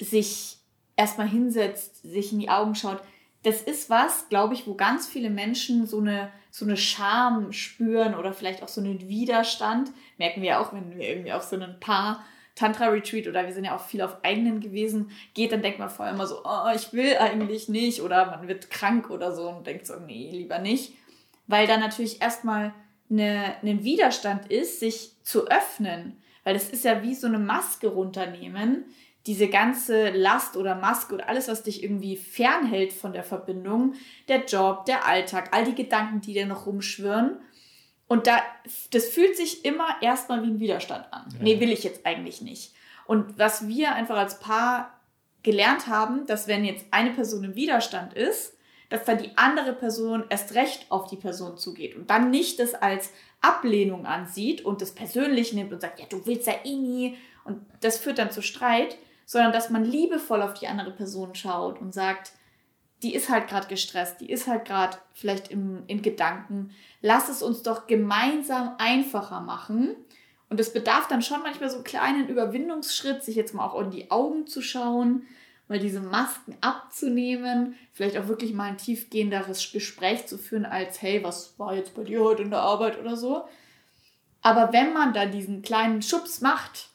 sich 0.00 0.58
erstmal 0.96 1.28
hinsetzt, 1.28 2.02
sich 2.02 2.32
in 2.32 2.38
die 2.38 2.48
Augen 2.48 2.74
schaut. 2.74 3.00
Das 3.42 3.62
ist 3.62 3.90
was, 3.90 4.28
glaube 4.28 4.54
ich, 4.54 4.66
wo 4.66 4.74
ganz 4.74 5.06
viele 5.06 5.30
Menschen 5.30 5.86
so 5.86 6.00
eine, 6.00 6.32
so 6.50 6.64
eine 6.64 6.76
Scham 6.76 7.52
spüren 7.52 8.14
oder 8.14 8.32
vielleicht 8.32 8.62
auch 8.62 8.68
so 8.68 8.80
einen 8.80 9.08
Widerstand. 9.08 9.92
Merken 10.18 10.42
wir 10.42 10.60
auch, 10.60 10.72
wenn 10.72 10.96
wir 10.96 11.08
irgendwie 11.08 11.32
auf 11.32 11.44
so 11.44 11.56
ein 11.56 11.78
Paar 11.78 12.24
Tantra-Retreat 12.56 13.28
oder 13.28 13.46
wir 13.46 13.52
sind 13.52 13.64
ja 13.64 13.76
auch 13.76 13.84
viel 13.84 14.00
auf 14.00 14.24
eigenen 14.24 14.60
gewesen, 14.60 15.10
geht, 15.34 15.52
dann 15.52 15.62
denkt 15.62 15.78
man 15.78 15.90
vorher 15.90 16.14
immer 16.14 16.26
so, 16.26 16.40
oh, 16.42 16.70
ich 16.74 16.92
will 16.92 17.16
eigentlich 17.18 17.68
nicht 17.68 18.00
oder 18.00 18.26
man 18.26 18.48
wird 18.48 18.70
krank 18.70 19.10
oder 19.10 19.32
so 19.32 19.50
und 19.50 19.66
denkt 19.66 19.86
so, 19.86 19.94
nee, 20.00 20.30
lieber 20.32 20.58
nicht. 20.58 20.94
Weil 21.46 21.66
da 21.66 21.76
natürlich 21.76 22.20
erstmal 22.22 22.72
eine, 23.10 23.56
ein 23.62 23.84
Widerstand 23.84 24.50
ist, 24.50 24.80
sich 24.80 25.12
zu 25.22 25.46
öffnen. 25.46 26.20
Weil 26.46 26.54
das 26.54 26.70
ist 26.70 26.84
ja 26.84 27.02
wie 27.02 27.16
so 27.16 27.26
eine 27.26 27.40
Maske 27.40 27.88
runternehmen. 27.88 28.84
Diese 29.26 29.48
ganze 29.48 30.10
Last 30.10 30.56
oder 30.56 30.76
Maske 30.76 31.14
oder 31.14 31.28
alles, 31.28 31.48
was 31.48 31.64
dich 31.64 31.82
irgendwie 31.82 32.16
fernhält 32.16 32.92
von 32.92 33.12
der 33.12 33.24
Verbindung, 33.24 33.94
der 34.28 34.44
Job, 34.44 34.84
der 34.84 35.06
Alltag, 35.06 35.48
all 35.50 35.64
die 35.64 35.74
Gedanken, 35.74 36.20
die 36.20 36.34
dir 36.34 36.46
noch 36.46 36.66
rumschwirren. 36.66 37.40
Und 38.06 38.28
da, 38.28 38.38
das 38.92 39.06
fühlt 39.06 39.36
sich 39.36 39.64
immer 39.64 39.88
erstmal 40.00 40.44
wie 40.44 40.46
ein 40.46 40.60
Widerstand 40.60 41.12
an. 41.12 41.26
Ja. 41.32 41.38
Nee, 41.40 41.58
will 41.58 41.72
ich 41.72 41.82
jetzt 41.82 42.06
eigentlich 42.06 42.40
nicht. 42.42 42.74
Und 43.08 43.36
was 43.40 43.66
wir 43.66 43.96
einfach 43.96 44.16
als 44.16 44.38
Paar 44.38 45.00
gelernt 45.42 45.88
haben, 45.88 46.26
dass 46.26 46.46
wenn 46.46 46.64
jetzt 46.64 46.86
eine 46.92 47.10
Person 47.10 47.42
im 47.42 47.56
Widerstand 47.56 48.14
ist, 48.14 48.56
dass 48.88 49.04
dann 49.04 49.18
die 49.18 49.36
andere 49.36 49.72
Person 49.72 50.22
erst 50.28 50.54
recht 50.54 50.86
auf 50.90 51.08
die 51.08 51.16
Person 51.16 51.58
zugeht 51.58 51.96
und 51.96 52.08
dann 52.08 52.30
nicht 52.30 52.60
das 52.60 52.74
als 52.74 53.10
Ablehnung 53.40 54.06
ansieht 54.06 54.64
und 54.64 54.80
das 54.82 54.92
persönlich 54.92 55.52
nimmt 55.52 55.72
und 55.72 55.80
sagt, 55.80 56.00
ja, 56.00 56.06
du 56.08 56.26
willst 56.26 56.46
ja 56.46 56.54
eh 56.64 56.76
nie 56.76 57.16
und 57.44 57.60
das 57.80 57.98
führt 57.98 58.18
dann 58.18 58.30
zu 58.30 58.42
Streit, 58.42 58.96
sondern 59.24 59.52
dass 59.52 59.70
man 59.70 59.84
liebevoll 59.84 60.42
auf 60.42 60.54
die 60.54 60.68
andere 60.68 60.90
Person 60.90 61.34
schaut 61.34 61.80
und 61.80 61.92
sagt, 61.92 62.32
die 63.02 63.14
ist 63.14 63.28
halt 63.28 63.48
gerade 63.48 63.68
gestresst, 63.68 64.20
die 64.20 64.30
ist 64.30 64.46
halt 64.46 64.64
gerade 64.64 64.96
vielleicht 65.12 65.48
im, 65.48 65.82
in 65.86 66.02
Gedanken. 66.02 66.70
Lass 67.02 67.28
es 67.28 67.42
uns 67.42 67.62
doch 67.62 67.86
gemeinsam 67.86 68.74
einfacher 68.78 69.40
machen. 69.40 69.94
Und 70.48 70.60
es 70.60 70.72
bedarf 70.72 71.08
dann 71.08 71.22
schon 71.22 71.42
manchmal 71.42 71.68
so 71.68 71.76
einen 71.76 71.84
kleinen 71.84 72.28
Überwindungsschritt, 72.28 73.22
sich 73.22 73.36
jetzt 73.36 73.52
mal 73.52 73.66
auch 73.66 73.80
in 73.80 73.90
die 73.90 74.10
Augen 74.10 74.46
zu 74.46 74.62
schauen, 74.62 75.26
mal 75.68 75.78
diese 75.78 76.00
Masken 76.00 76.56
abzunehmen, 76.60 77.74
vielleicht 77.92 78.16
auch 78.16 78.28
wirklich 78.28 78.52
mal 78.52 78.70
ein 78.70 78.78
tiefgehenderes 78.78 79.72
Gespräch 79.72 80.26
zu 80.26 80.38
führen, 80.38 80.64
als 80.64 81.02
hey, 81.02 81.24
was 81.24 81.58
war 81.58 81.74
jetzt 81.74 81.94
bei 81.94 82.04
dir 82.04 82.22
heute 82.22 82.42
in 82.42 82.50
der 82.50 82.60
Arbeit 82.60 82.98
oder 83.00 83.16
so. 83.16 83.44
Aber 84.42 84.72
wenn 84.72 84.92
man 84.92 85.12
da 85.12 85.26
diesen 85.26 85.62
kleinen 85.62 86.02
Schubs 86.02 86.40
macht, 86.40 86.90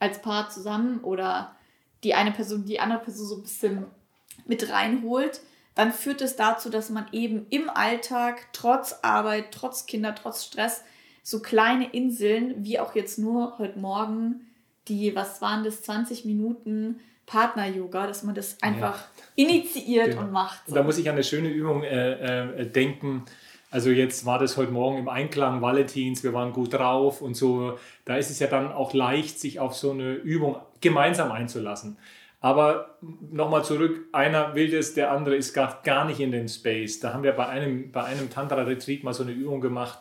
als 0.00 0.22
Paar 0.22 0.50
zusammen 0.50 1.00
oder 1.00 1.54
die 2.04 2.14
eine 2.14 2.32
Person 2.32 2.64
die 2.64 2.80
andere 2.80 3.00
Person 3.00 3.26
so 3.26 3.36
ein 3.36 3.42
bisschen 3.42 3.84
mit 4.46 4.70
reinholt, 4.70 5.40
dann 5.74 5.92
führt 5.92 6.20
es 6.22 6.36
dazu, 6.36 6.70
dass 6.70 6.90
man 6.90 7.06
eben 7.12 7.46
im 7.50 7.70
Alltag 7.70 8.48
trotz 8.52 8.96
Arbeit, 9.02 9.52
trotz 9.52 9.86
Kinder, 9.86 10.14
trotz 10.14 10.44
Stress 10.44 10.82
so 11.22 11.40
kleine 11.40 11.90
Inseln, 11.90 12.64
wie 12.64 12.80
auch 12.80 12.94
jetzt 12.94 13.18
nur 13.18 13.58
heute 13.58 13.78
Morgen, 13.78 14.46
die, 14.88 15.14
was 15.14 15.40
waren 15.40 15.62
das, 15.62 15.82
20 15.82 16.24
Minuten 16.24 17.00
Partner-Yoga, 17.28 18.06
dass 18.06 18.22
man 18.22 18.34
das 18.34 18.60
einfach 18.62 18.96
ja. 18.96 19.44
initiiert 19.44 20.10
genau. 20.10 20.22
und 20.22 20.32
macht. 20.32 20.60
So. 20.66 20.72
Und 20.72 20.76
da 20.76 20.82
muss 20.82 20.98
ich 20.98 21.08
an 21.08 21.14
eine 21.14 21.24
schöne 21.24 21.48
Übung 21.48 21.84
äh, 21.84 22.62
äh, 22.62 22.66
denken. 22.66 23.24
Also 23.70 23.90
jetzt 23.90 24.24
war 24.24 24.38
das 24.38 24.56
heute 24.56 24.72
Morgen 24.72 24.98
im 24.98 25.08
Einklang 25.08 25.60
Valentins, 25.60 26.24
wir 26.24 26.32
waren 26.32 26.54
gut 26.54 26.72
drauf 26.72 27.20
und 27.20 27.34
so. 27.34 27.78
Da 28.06 28.16
ist 28.16 28.30
es 28.30 28.38
ja 28.38 28.46
dann 28.46 28.72
auch 28.72 28.94
leicht, 28.94 29.38
sich 29.38 29.60
auf 29.60 29.74
so 29.74 29.90
eine 29.90 30.14
Übung 30.14 30.56
gemeinsam 30.80 31.30
einzulassen. 31.30 31.98
Aber 32.40 32.96
nochmal 33.30 33.64
zurück, 33.64 34.06
einer 34.12 34.54
will 34.54 34.70
das, 34.70 34.94
der 34.94 35.10
andere 35.10 35.36
ist 35.36 35.52
gar, 35.52 35.82
gar 35.82 36.06
nicht 36.06 36.20
in 36.20 36.30
den 36.30 36.48
Space. 36.48 37.00
Da 37.00 37.12
haben 37.12 37.24
wir 37.24 37.32
bei 37.32 37.46
einem, 37.46 37.90
bei 37.92 38.04
einem 38.04 38.30
Tantra-Retreat 38.30 39.02
mal 39.02 39.12
so 39.12 39.24
eine 39.24 39.32
Übung 39.32 39.60
gemacht, 39.60 39.98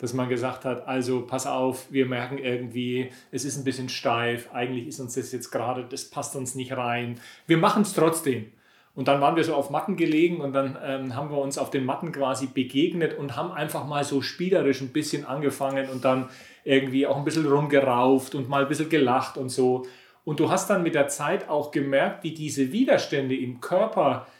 dass 0.00 0.14
man 0.14 0.28
gesagt 0.28 0.64
hat, 0.64 0.88
also 0.88 1.22
pass 1.22 1.46
auf, 1.46 1.86
wir 1.90 2.06
merken 2.06 2.38
irgendwie, 2.38 3.10
es 3.30 3.44
ist 3.44 3.58
ein 3.58 3.64
bisschen 3.64 3.88
steif, 3.88 4.48
eigentlich 4.52 4.86
ist 4.86 4.98
uns 4.98 5.14
das 5.14 5.30
jetzt 5.32 5.50
gerade, 5.50 5.84
das 5.84 6.06
passt 6.06 6.36
uns 6.36 6.54
nicht 6.54 6.76
rein. 6.76 7.20
Wir 7.46 7.58
machen 7.58 7.82
es 7.82 7.92
trotzdem. 7.92 8.50
Und 8.94 9.08
dann 9.08 9.20
waren 9.20 9.36
wir 9.36 9.44
so 9.44 9.54
auf 9.54 9.70
Matten 9.70 9.96
gelegen 9.96 10.40
und 10.40 10.52
dann 10.52 10.76
ähm, 10.82 11.14
haben 11.14 11.30
wir 11.30 11.38
uns 11.38 11.58
auf 11.58 11.70
den 11.70 11.84
Matten 11.84 12.12
quasi 12.12 12.46
begegnet 12.46 13.16
und 13.16 13.36
haben 13.36 13.52
einfach 13.52 13.86
mal 13.86 14.02
so 14.04 14.20
spielerisch 14.20 14.80
ein 14.80 14.88
bisschen 14.88 15.24
angefangen 15.24 15.88
und 15.90 16.04
dann 16.04 16.28
irgendwie 16.64 17.06
auch 17.06 17.16
ein 17.16 17.24
bisschen 17.24 17.46
rumgerauft 17.46 18.34
und 18.34 18.48
mal 18.48 18.62
ein 18.62 18.68
bisschen 18.68 18.88
gelacht 18.88 19.36
und 19.36 19.48
so. 19.48 19.86
Und 20.24 20.40
du 20.40 20.50
hast 20.50 20.68
dann 20.70 20.82
mit 20.82 20.94
der 20.94 21.08
Zeit 21.08 21.48
auch 21.48 21.70
gemerkt, 21.70 22.24
wie 22.24 22.32
diese 22.32 22.72
Widerstände 22.72 23.36
im 23.36 23.60
Körper 23.60 24.26
äh, 24.26 24.39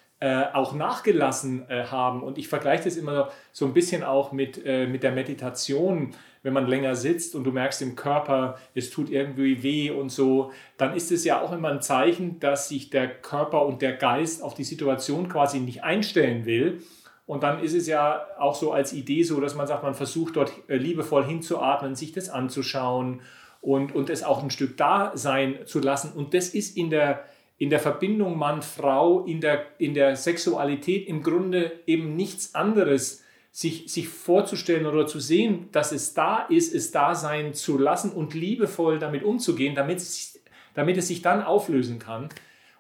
auch 0.53 0.75
nachgelassen 0.75 1.69
äh, 1.69 1.85
haben. 1.85 2.23
Und 2.23 2.37
ich 2.37 2.49
vergleiche 2.49 2.85
das 2.85 2.97
immer 2.97 3.31
so 3.53 3.65
ein 3.65 3.73
bisschen 3.73 4.05
auch 4.05 4.33
mit, 4.33 4.65
äh, 4.65 4.87
mit 4.87 5.03
der 5.03 5.13
Meditation. 5.13 6.15
Wenn 6.43 6.53
man 6.53 6.67
länger 6.67 6.95
sitzt 6.95 7.35
und 7.35 7.45
du 7.45 7.53
merkst 7.53 7.83
im 7.83 7.97
Körper, 7.97 8.59
es 8.75 8.91
tut 8.91 9.11
irgendwie 9.11 9.63
weh 9.63 9.91
und 9.91 10.11
so, 10.11 10.53
dann 10.77 10.95
ist 10.95 11.11
es 11.11 11.25
ja 11.25 11.41
auch 11.41 11.53
immer 11.53 11.69
ein 11.69 11.83
Zeichen, 11.83 12.39
dass 12.39 12.69
sich 12.69 12.91
der 12.91 13.09
Körper 13.09 13.65
und 13.65 13.83
der 13.83 13.95
Geist 13.95 14.43
auf 14.43 14.55
die 14.55 14.65
Situation 14.65 15.29
quasi 15.29 15.61
nicht 15.61 15.85
einstellen 15.85 16.45
will. 16.45 16.83
Und 17.27 17.43
dann 17.43 17.63
ist 17.63 17.75
es 17.75 17.87
ja 17.87 18.27
auch 18.39 18.55
so 18.55 18.73
als 18.73 18.93
Idee 18.93 19.23
so, 19.23 19.41
dass 19.41 19.55
man 19.55 19.67
sagt, 19.67 19.85
man 19.85 19.95
versucht 19.95 20.37
dort 20.37 20.53
äh, 20.69 20.77
liebevoll 20.77 21.25
hinzuatmen, 21.25 21.95
sich 21.95 22.13
das 22.13 22.29
anzuschauen 22.29 23.21
und, 23.61 23.95
und 23.95 24.11
es 24.11 24.23
auch 24.23 24.43
ein 24.43 24.51
Stück 24.51 24.77
da 24.77 25.13
sein 25.15 25.61
zu 25.65 25.81
lassen. 25.81 26.13
Und 26.13 26.35
das 26.35 26.49
ist 26.49 26.77
in 26.77 26.91
der, 26.91 27.25
in 27.61 27.69
der 27.69 27.79
Verbindung 27.79 28.39
Mann-Frau, 28.39 29.27
in 29.27 29.43
der, 29.43 29.67
in 29.77 29.93
der 29.93 30.17
Sexualität 30.17 31.07
im 31.07 31.23
Grunde 31.23 31.81
eben 31.87 32.17
nichts 32.17 32.55
anderes, 32.55 33.23
sich, 33.53 33.93
sich 33.93 34.09
vorzustellen 34.09 34.87
oder 34.87 35.07
zu 35.07 35.21
sehen, 35.21 35.69
dass 35.71 35.93
es 35.93 36.15
da 36.15 36.47
ist, 36.47 36.75
es 36.75 36.91
da 36.91 37.15
sein 37.15 37.53
zu 37.53 37.77
lassen 37.77 38.13
und 38.13 38.33
liebevoll 38.33 38.99
damit 38.99 39.25
umzugehen, 39.25 39.75
damit 39.75 39.99
es, 39.99 40.41
damit 40.73 40.97
es 40.97 41.09
sich 41.09 41.21
dann 41.21 41.43
auflösen 41.43 41.99
kann. 41.99 42.31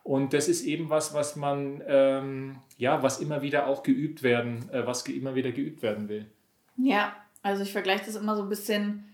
Und 0.02 0.32
das 0.32 0.48
ist 0.48 0.64
eben 0.64 0.88
was, 0.88 1.12
was 1.12 1.36
man, 1.36 1.82
ähm, 1.86 2.56
ja, 2.78 3.02
was 3.02 3.20
immer 3.20 3.42
wieder 3.42 3.66
auch 3.66 3.82
geübt 3.82 4.22
werden, 4.22 4.70
äh, 4.72 4.86
was 4.86 5.06
immer 5.06 5.34
wieder 5.34 5.52
geübt 5.52 5.82
werden 5.82 6.08
will. 6.08 6.24
Ja, 6.78 7.14
also 7.42 7.62
ich 7.62 7.72
vergleiche 7.72 8.06
das 8.06 8.16
immer 8.16 8.34
so 8.34 8.42
ein 8.42 8.48
bisschen 8.48 9.04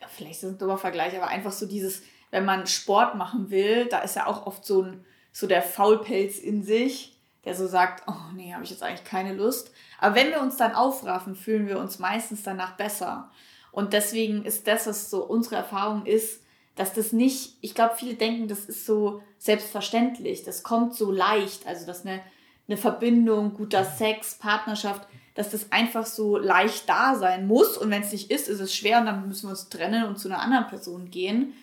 ja, 0.00 0.08
vielleicht 0.08 0.32
ist 0.34 0.44
es 0.44 0.52
ein 0.52 0.58
dummer 0.58 0.76
Vergleich, 0.78 1.16
aber 1.16 1.28
einfach 1.28 1.52
so 1.52 1.66
dieses, 1.66 2.02
wenn 2.34 2.44
man 2.44 2.66
Sport 2.66 3.14
machen 3.14 3.50
will, 3.50 3.86
da 3.86 4.00
ist 4.00 4.16
ja 4.16 4.26
auch 4.26 4.44
oft 4.48 4.66
so, 4.66 4.82
ein, 4.82 5.04
so 5.30 5.46
der 5.46 5.62
Faulpelz 5.62 6.40
in 6.40 6.64
sich, 6.64 7.16
der 7.44 7.54
so 7.54 7.68
sagt, 7.68 8.02
oh 8.08 8.32
nee, 8.34 8.52
habe 8.52 8.64
ich 8.64 8.70
jetzt 8.70 8.82
eigentlich 8.82 9.04
keine 9.04 9.34
Lust. 9.34 9.70
Aber 10.00 10.16
wenn 10.16 10.30
wir 10.30 10.40
uns 10.40 10.56
dann 10.56 10.74
aufraffen, 10.74 11.36
fühlen 11.36 11.68
wir 11.68 11.78
uns 11.78 12.00
meistens 12.00 12.42
danach 12.42 12.72
besser. 12.76 13.30
Und 13.70 13.92
deswegen 13.92 14.44
ist 14.44 14.66
das, 14.66 14.88
was 14.88 15.10
so 15.10 15.22
unsere 15.24 15.54
Erfahrung 15.54 16.06
ist, 16.06 16.42
dass 16.74 16.92
das 16.92 17.12
nicht, 17.12 17.56
ich 17.60 17.72
glaube, 17.72 17.94
viele 17.96 18.14
denken, 18.14 18.48
das 18.48 18.64
ist 18.64 18.84
so 18.84 19.22
selbstverständlich, 19.38 20.42
das 20.42 20.64
kommt 20.64 20.96
so 20.96 21.12
leicht, 21.12 21.68
also 21.68 21.86
dass 21.86 22.04
eine, 22.04 22.20
eine 22.66 22.76
Verbindung, 22.76 23.54
guter 23.54 23.84
Sex, 23.84 24.34
Partnerschaft, 24.34 25.06
dass 25.36 25.50
das 25.50 25.70
einfach 25.70 26.04
so 26.04 26.36
leicht 26.36 26.88
da 26.88 27.14
sein 27.14 27.46
muss. 27.46 27.78
Und 27.78 27.90
wenn 27.90 28.02
es 28.02 28.10
nicht 28.10 28.32
ist, 28.32 28.48
ist 28.48 28.58
es 28.58 28.74
schwer 28.74 28.98
und 28.98 29.06
dann 29.06 29.28
müssen 29.28 29.46
wir 29.46 29.50
uns 29.50 29.68
trennen 29.68 30.06
und 30.06 30.18
zu 30.18 30.26
einer 30.26 30.40
anderen 30.40 30.66
Person 30.66 31.12
gehen. 31.12 31.54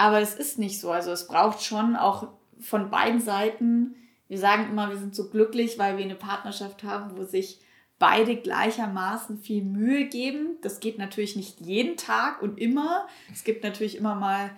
Aber 0.00 0.18
es 0.18 0.34
ist 0.34 0.58
nicht 0.58 0.80
so. 0.80 0.90
Also 0.90 1.10
es 1.10 1.26
braucht 1.26 1.62
schon 1.62 1.94
auch 1.94 2.28
von 2.58 2.88
beiden 2.88 3.20
Seiten, 3.20 3.96
wir 4.28 4.38
sagen 4.38 4.70
immer, 4.70 4.88
wir 4.88 4.96
sind 4.96 5.14
so 5.14 5.28
glücklich, 5.28 5.78
weil 5.78 5.98
wir 5.98 6.04
eine 6.06 6.14
Partnerschaft 6.14 6.84
haben, 6.84 7.18
wo 7.18 7.24
sich 7.24 7.60
beide 7.98 8.36
gleichermaßen 8.36 9.36
viel 9.40 9.62
Mühe 9.62 10.06
geben. 10.06 10.56
Das 10.62 10.80
geht 10.80 10.96
natürlich 10.96 11.36
nicht 11.36 11.60
jeden 11.60 11.98
Tag 11.98 12.40
und 12.40 12.58
immer. 12.58 13.08
Es 13.30 13.44
gibt 13.44 13.62
natürlich 13.62 13.94
immer 13.94 14.14
mal 14.14 14.50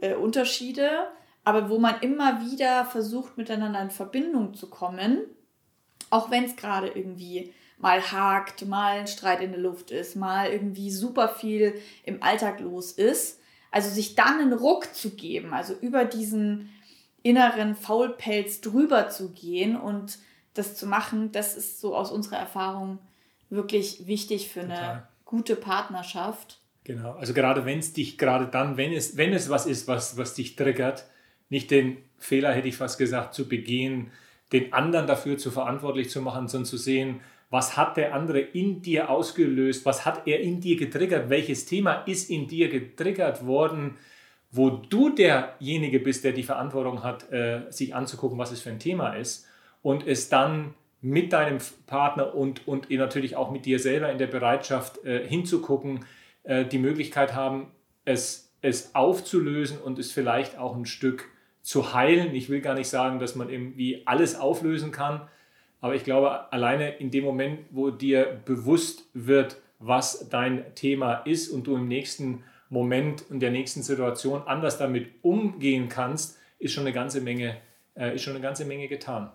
äh, 0.00 0.14
Unterschiede, 0.14 0.90
aber 1.44 1.70
wo 1.70 1.78
man 1.78 2.00
immer 2.00 2.40
wieder 2.40 2.84
versucht, 2.84 3.38
miteinander 3.38 3.80
in 3.80 3.92
Verbindung 3.92 4.54
zu 4.54 4.68
kommen, 4.68 5.20
auch 6.10 6.32
wenn 6.32 6.42
es 6.42 6.56
gerade 6.56 6.88
irgendwie 6.88 7.54
mal 7.78 8.02
hakt, 8.02 8.66
mal 8.66 8.98
ein 8.98 9.06
Streit 9.06 9.42
in 9.42 9.52
der 9.52 9.60
Luft 9.60 9.92
ist, 9.92 10.16
mal 10.16 10.50
irgendwie 10.50 10.90
super 10.90 11.28
viel 11.28 11.80
im 12.02 12.20
Alltag 12.20 12.58
los 12.58 12.90
ist. 12.90 13.38
Also 13.70 13.90
sich 13.90 14.14
dann 14.14 14.40
einen 14.40 14.52
Ruck 14.52 14.94
zu 14.94 15.10
geben, 15.10 15.52
also 15.52 15.74
über 15.80 16.04
diesen 16.04 16.70
inneren 17.22 17.74
Faulpelz 17.74 18.60
drüber 18.60 19.08
zu 19.08 19.30
gehen 19.30 19.76
und 19.76 20.18
das 20.54 20.76
zu 20.76 20.86
machen, 20.86 21.32
das 21.32 21.56
ist 21.56 21.80
so 21.80 21.94
aus 21.94 22.10
unserer 22.10 22.38
Erfahrung 22.38 22.98
wirklich 23.50 24.06
wichtig 24.06 24.48
für 24.48 24.62
Total. 24.62 24.78
eine 24.78 25.08
gute 25.24 25.56
Partnerschaft. 25.56 26.60
Genau, 26.84 27.12
also 27.12 27.34
gerade 27.34 27.64
wenn 27.64 27.78
es 27.78 27.92
dich, 27.92 28.16
gerade 28.18 28.46
dann, 28.46 28.76
wenn 28.76 28.92
es, 28.92 29.16
wenn 29.16 29.32
es 29.32 29.50
was 29.50 29.66
ist, 29.66 29.88
was, 29.88 30.16
was 30.16 30.34
dich 30.34 30.56
triggert, 30.56 31.04
nicht 31.50 31.70
den 31.70 31.98
Fehler, 32.18 32.52
hätte 32.52 32.68
ich 32.68 32.76
fast 32.76 32.98
gesagt, 32.98 33.34
zu 33.34 33.48
begehen, 33.48 34.10
den 34.52 34.72
anderen 34.72 35.06
dafür 35.06 35.36
zu 35.36 35.50
verantwortlich 35.50 36.10
zu 36.10 36.22
machen, 36.22 36.48
sondern 36.48 36.66
zu 36.66 36.78
sehen, 36.78 37.20
was 37.50 37.76
hat 37.76 37.96
der 37.96 38.14
andere 38.14 38.40
in 38.40 38.82
dir 38.82 39.08
ausgelöst? 39.10 39.86
Was 39.86 40.04
hat 40.04 40.26
er 40.26 40.40
in 40.40 40.60
dir 40.60 40.76
getriggert? 40.76 41.30
Welches 41.30 41.64
Thema 41.64 42.02
ist 42.06 42.28
in 42.28 42.46
dir 42.46 42.68
getriggert 42.68 43.46
worden, 43.46 43.96
wo 44.50 44.70
du 44.70 45.10
derjenige 45.10 46.00
bist, 46.00 46.24
der 46.24 46.32
die 46.32 46.42
Verantwortung 46.42 47.02
hat, 47.02 47.30
äh, 47.32 47.62
sich 47.70 47.94
anzugucken, 47.94 48.38
was 48.38 48.52
es 48.52 48.60
für 48.60 48.70
ein 48.70 48.78
Thema 48.78 49.14
ist 49.14 49.46
und 49.82 50.06
es 50.06 50.28
dann 50.28 50.74
mit 51.00 51.32
deinem 51.32 51.58
Partner 51.86 52.34
und, 52.34 52.66
und 52.66 52.90
natürlich 52.90 53.36
auch 53.36 53.50
mit 53.50 53.66
dir 53.66 53.78
selber 53.78 54.10
in 54.10 54.18
der 54.18 54.26
Bereitschaft 54.26 55.04
äh, 55.04 55.26
hinzugucken, 55.26 56.04
äh, 56.42 56.64
die 56.64 56.78
Möglichkeit 56.78 57.34
haben, 57.34 57.68
es, 58.04 58.52
es 58.62 58.94
aufzulösen 58.94 59.78
und 59.78 59.98
es 59.98 60.12
vielleicht 60.12 60.58
auch 60.58 60.74
ein 60.74 60.86
Stück 60.86 61.26
zu 61.62 61.94
heilen. 61.94 62.34
Ich 62.34 62.48
will 62.48 62.60
gar 62.60 62.74
nicht 62.74 62.88
sagen, 62.88 63.18
dass 63.18 63.36
man 63.36 63.48
irgendwie 63.48 64.02
alles 64.06 64.34
auflösen 64.34 64.90
kann, 64.90 65.28
aber 65.80 65.94
ich 65.94 66.04
glaube, 66.04 66.52
alleine 66.52 66.96
in 66.96 67.10
dem 67.10 67.24
Moment, 67.24 67.60
wo 67.70 67.90
dir 67.90 68.40
bewusst 68.44 69.04
wird, 69.14 69.56
was 69.78 70.28
dein 70.28 70.74
Thema 70.74 71.14
ist 71.14 71.48
und 71.48 71.66
du 71.66 71.76
im 71.76 71.86
nächsten 71.86 72.42
Moment 72.68 73.24
und 73.30 73.40
der 73.40 73.50
nächsten 73.50 73.82
Situation 73.82 74.42
anders 74.46 74.78
damit 74.78 75.10
umgehen 75.22 75.88
kannst, 75.88 76.38
ist 76.58 76.72
schon 76.72 76.84
eine 76.84 76.92
ganze 76.92 77.20
Menge, 77.20 77.56
äh, 77.94 78.14
ist 78.14 78.22
schon 78.22 78.34
eine 78.34 78.42
ganze 78.42 78.64
Menge 78.64 78.88
getan. 78.88 79.30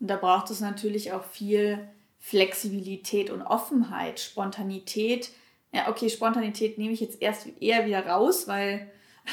Und 0.00 0.08
da 0.08 0.16
braucht 0.16 0.50
es 0.50 0.60
natürlich 0.60 1.12
auch 1.12 1.24
viel 1.24 1.88
Flexibilität 2.18 3.30
und 3.30 3.42
Offenheit, 3.42 4.20
Spontanität. 4.20 5.30
Ja, 5.72 5.88
okay, 5.88 6.08
Spontanität 6.08 6.78
nehme 6.78 6.92
ich 6.92 7.00
jetzt 7.00 7.20
erst 7.20 7.48
eher 7.60 7.84
wieder 7.84 8.06
raus, 8.06 8.46
weil 8.46 8.90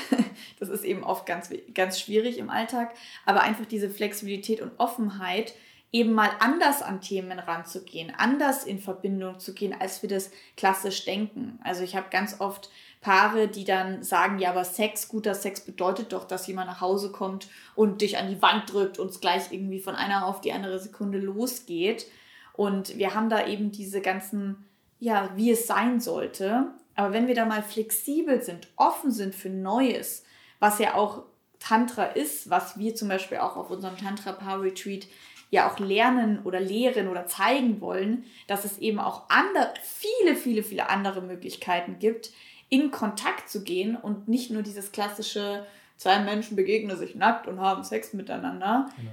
das 0.59 0.69
ist 0.69 0.83
eben 0.83 1.03
oft 1.03 1.25
ganz, 1.25 1.51
ganz 1.73 1.99
schwierig 1.99 2.37
im 2.37 2.49
Alltag. 2.49 2.93
Aber 3.25 3.41
einfach 3.41 3.65
diese 3.65 3.89
Flexibilität 3.89 4.61
und 4.61 4.71
Offenheit, 4.79 5.53
eben 5.91 6.13
mal 6.13 6.29
anders 6.39 6.81
an 6.81 7.01
Themen 7.01 7.39
ranzugehen, 7.39 8.13
anders 8.15 8.63
in 8.63 8.79
Verbindung 8.79 9.39
zu 9.39 9.53
gehen, 9.53 9.75
als 9.79 10.01
wir 10.01 10.09
das 10.09 10.31
klassisch 10.55 11.05
denken. 11.05 11.59
Also 11.63 11.83
ich 11.83 11.95
habe 11.95 12.07
ganz 12.11 12.39
oft 12.39 12.69
Paare, 13.01 13.47
die 13.47 13.63
dann 13.63 14.03
sagen, 14.03 14.39
ja, 14.39 14.49
aber 14.51 14.65
Sex, 14.65 15.07
guter 15.07 15.33
Sex 15.33 15.61
bedeutet 15.61 16.11
doch, 16.11 16.25
dass 16.25 16.47
jemand 16.47 16.67
nach 16.67 16.81
Hause 16.81 17.11
kommt 17.11 17.47
und 17.75 18.01
dich 18.01 18.17
an 18.17 18.29
die 18.29 18.41
Wand 18.41 18.71
drückt 18.71 18.99
und 18.99 19.09
es 19.09 19.21
gleich 19.21 19.51
irgendwie 19.51 19.79
von 19.79 19.95
einer 19.95 20.25
auf 20.25 20.41
die 20.41 20.51
andere 20.51 20.79
Sekunde 20.79 21.17
losgeht. 21.17 22.05
Und 22.53 22.97
wir 22.97 23.15
haben 23.15 23.29
da 23.29 23.47
eben 23.47 23.71
diese 23.71 24.01
ganzen, 24.01 24.65
ja, 24.99 25.29
wie 25.35 25.49
es 25.51 25.65
sein 25.65 26.01
sollte. 26.01 26.67
Aber 26.95 27.13
wenn 27.13 27.27
wir 27.27 27.35
da 27.35 27.45
mal 27.45 27.63
flexibel 27.63 28.41
sind, 28.43 28.67
offen 28.75 29.11
sind 29.11 29.33
für 29.33 29.49
Neues, 29.49 30.25
was 30.59 30.77
ja 30.79 30.95
auch 30.95 31.23
Tantra 31.59 32.03
ist, 32.03 32.49
was 32.49 32.77
wir 32.77 32.95
zum 32.95 33.07
Beispiel 33.07 33.37
auch 33.37 33.55
auf 33.55 33.69
unserem 33.69 33.97
Tantra 33.97 34.33
Power 34.33 34.63
Retreat 34.63 35.07
ja 35.49 35.69
auch 35.69 35.79
lernen 35.79 36.39
oder 36.43 36.59
lehren 36.59 37.07
oder 37.07 37.25
zeigen 37.25 37.81
wollen, 37.81 38.25
dass 38.47 38.65
es 38.65 38.77
eben 38.77 38.99
auch 38.99 39.29
andere, 39.29 39.73
viele, 39.81 40.35
viele, 40.35 40.63
viele 40.63 40.89
andere 40.89 41.21
Möglichkeiten 41.21 41.97
gibt, 41.99 42.31
in 42.69 42.91
Kontakt 42.91 43.49
zu 43.49 43.63
gehen 43.63 43.95
und 43.95 44.27
nicht 44.27 44.51
nur 44.51 44.61
dieses 44.61 44.91
klassische, 44.91 45.65
zwei 45.97 46.19
Menschen 46.19 46.55
begegnen 46.55 46.95
sich 46.97 47.15
nackt 47.15 47.47
und 47.47 47.59
haben 47.59 47.83
Sex 47.83 48.13
miteinander. 48.13 48.89
Genau. 48.95 49.11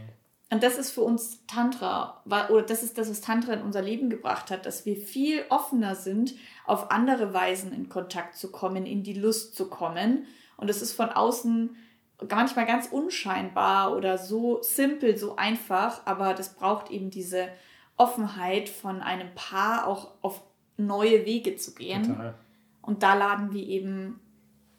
Und 0.48 0.62
das 0.62 0.78
ist 0.78 0.92
für 0.92 1.00
uns 1.00 1.44
Tantra, 1.46 2.22
oder 2.24 2.62
das 2.62 2.84
ist 2.84 2.98
das, 2.98 3.10
was 3.10 3.20
Tantra 3.20 3.54
in 3.54 3.62
unser 3.62 3.82
Leben 3.82 4.10
gebracht 4.10 4.50
hat, 4.50 4.64
dass 4.64 4.86
wir 4.86 4.96
viel 4.96 5.44
offener 5.48 5.96
sind, 5.96 6.34
auf 6.66 6.92
andere 6.92 7.34
Weisen 7.34 7.72
in 7.72 7.88
Kontakt 7.88 8.36
zu 8.36 8.52
kommen, 8.52 8.86
in 8.86 9.02
die 9.02 9.14
Lust 9.14 9.56
zu 9.56 9.68
kommen. 9.68 10.26
Und 10.56 10.70
es 10.70 10.82
ist 10.82 10.92
von 10.92 11.08
außen 11.08 11.76
manchmal 12.30 12.66
ganz 12.66 12.86
unscheinbar 12.86 13.96
oder 13.96 14.18
so 14.18 14.62
simpel, 14.62 15.16
so 15.16 15.36
einfach, 15.36 16.06
aber 16.06 16.34
das 16.34 16.54
braucht 16.54 16.90
eben 16.90 17.10
diese 17.10 17.48
Offenheit 17.96 18.68
von 18.68 19.02
einem 19.02 19.34
Paar 19.34 19.86
auch 19.86 20.12
auf 20.22 20.42
neue 20.76 21.24
Wege 21.24 21.56
zu 21.56 21.74
gehen. 21.74 22.04
Total. 22.04 22.34
Und 22.82 23.02
da 23.02 23.14
laden 23.14 23.52
wir 23.52 23.66
eben 23.66 24.20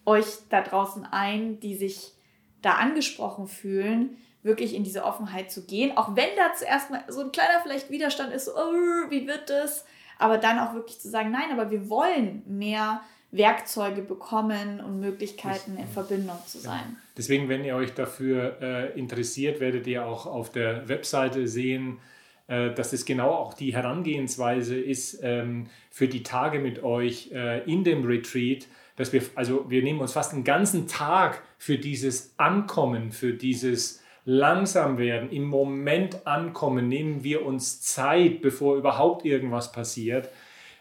euch 0.06 0.26
da 0.50 0.62
draußen 0.62 1.06
ein, 1.06 1.60
die 1.60 1.76
sich 1.76 2.14
da 2.62 2.76
angesprochen 2.76 3.48
fühlen, 3.48 4.18
wirklich 4.42 4.74
in 4.74 4.84
diese 4.84 5.04
Offenheit 5.04 5.52
zu 5.52 5.66
gehen. 5.66 5.98
Auch 5.98 6.16
wenn 6.16 6.30
da 6.38 6.54
zuerst 6.56 6.90
mal 6.90 7.04
so 7.08 7.22
ein 7.22 7.32
kleiner 7.32 7.60
vielleicht 7.62 7.90
Widerstand 7.90 8.34
ist, 8.34 8.46
so, 8.46 8.52
oh, 8.56 9.10
wie 9.10 9.28
wird 9.28 9.50
das? 9.50 9.86
Aber 10.18 10.38
dann 10.38 10.60
auch 10.60 10.74
wirklich 10.74 11.00
zu 11.00 11.10
sagen, 11.10 11.32
nein, 11.32 11.52
aber 11.52 11.70
wir 11.70 11.90
wollen 11.90 12.44
mehr 12.48 13.02
Werkzeuge 13.38 14.02
bekommen 14.02 14.80
und 14.80 15.00
Möglichkeiten 15.00 15.78
in 15.78 15.88
Verbindung 15.88 16.38
zu 16.46 16.60
sein. 16.60 16.98
Deswegen, 17.18 17.50
wenn 17.50 17.64
ihr 17.64 17.76
euch 17.76 17.94
dafür 17.94 18.58
äh, 18.62 19.00
interessiert, 19.00 19.60
werdet 19.60 19.88
ihr 19.88 20.06
auch 20.06 20.26
auf 20.26 20.52
der 20.52 20.88
Webseite 20.88 21.48
sehen, 21.48 22.00
äh, 22.48 22.74
dass 22.74 22.94
es 22.94 23.06
genau 23.06 23.32
auch 23.32 23.54
die 23.54 23.74
Herangehensweise 23.74 24.80
ist 24.80 25.20
ähm, 25.22 25.68
für 25.90 26.08
die 26.08 26.24
Tage 26.24 26.60
mit 26.60 26.84
euch 26.84 27.32
äh, 27.34 27.64
in 27.70 27.84
dem 27.84 28.06
Retreat, 28.06 28.68
dass 28.96 29.14
wir, 29.14 29.22
also 29.36 29.70
wir 29.70 29.84
nehmen 29.84 30.00
uns 30.00 30.14
fast 30.14 30.34
einen 30.34 30.44
ganzen 30.44 30.88
Tag 30.88 31.44
für 31.58 31.78
dieses 31.78 32.34
Ankommen, 32.38 33.12
für 33.12 33.34
dieses 33.34 34.02
langsam 34.26 34.98
werden, 34.98 35.30
im 35.32 35.46
Moment 35.46 36.28
ankommen, 36.28 36.90
nehmen 36.90 37.24
wir 37.24 37.46
uns 37.46 37.82
Zeit, 37.82 38.42
bevor 38.42 38.76
überhaupt 38.76 39.26
irgendwas 39.26 39.72
passiert. 39.72 40.30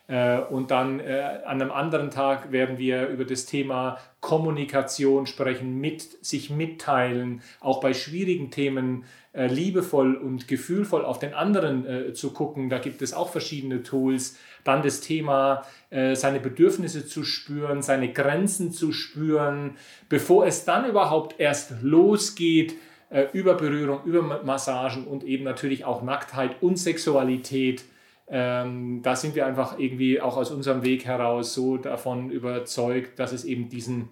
Äh, 0.09 0.39
und 0.39 0.71
dann 0.71 1.01
äh, 1.01 1.41
an 1.45 1.61
einem 1.61 1.73
anderen 1.73 2.11
Tag 2.11 2.53
werden 2.53 2.79
wir 2.79 3.09
über 3.09 3.25
das 3.25 3.47
Thema 3.47 3.99
Kommunikation 4.21 5.27
sprechen, 5.27 5.81
mit 5.81 6.25
sich 6.25 6.51
mitteilen, 6.51 7.43
auch 7.61 7.81
bei 7.81 7.93
schwierigen 7.93 8.51
Themen 8.51 9.05
äh, 9.33 9.47
liebevoll 9.47 10.15
und 10.15 10.49
gefühlvoll 10.49 11.05
auf 11.05 11.19
den 11.19 11.35
anderen 11.35 12.15
zu 12.15 12.33
gucken. 12.33 12.71
Da 12.71 12.79
gibt 12.79 13.03
es 13.03 13.15
auch 13.15 13.31
verschiedene 13.31 13.83
Tools. 13.83 14.39
Dann 14.65 14.83
das 14.83 15.01
Thema, 15.01 15.63
seine 15.91 16.41
Bedürfnisse 16.41 17.07
zu 17.07 17.23
spüren, 17.23 17.83
seine 17.83 18.13
Grenzen 18.13 18.73
zu 18.73 18.93
spüren, 18.93 19.77
bevor 20.09 20.47
es 20.47 20.65
dann 20.65 20.89
überhaupt 20.89 21.39
erst 21.39 21.83
losgeht 21.83 22.75
äh, 23.09 23.27
über 23.33 23.55
Berührung, 23.55 24.01
über 24.05 24.43
Massagen 24.43 25.07
und 25.07 25.23
eben 25.23 25.45
natürlich 25.45 25.85
auch 25.85 26.03
Nacktheit 26.03 26.61
und 26.61 26.77
Sexualität. 26.77 27.85
Ähm, 28.29 29.03
da 29.03 29.15
sind 29.15 29.35
wir 29.35 29.47
einfach 29.47 29.79
irgendwie 29.79 30.21
auch 30.21 30.37
aus 30.37 30.51
unserem 30.51 30.83
Weg 30.83 31.05
heraus 31.05 31.55
so 31.55 31.77
davon 31.77 32.31
überzeugt, 32.31 33.19
dass 33.19 33.33
es 33.33 33.45
eben 33.45 33.69
diesen, 33.69 34.09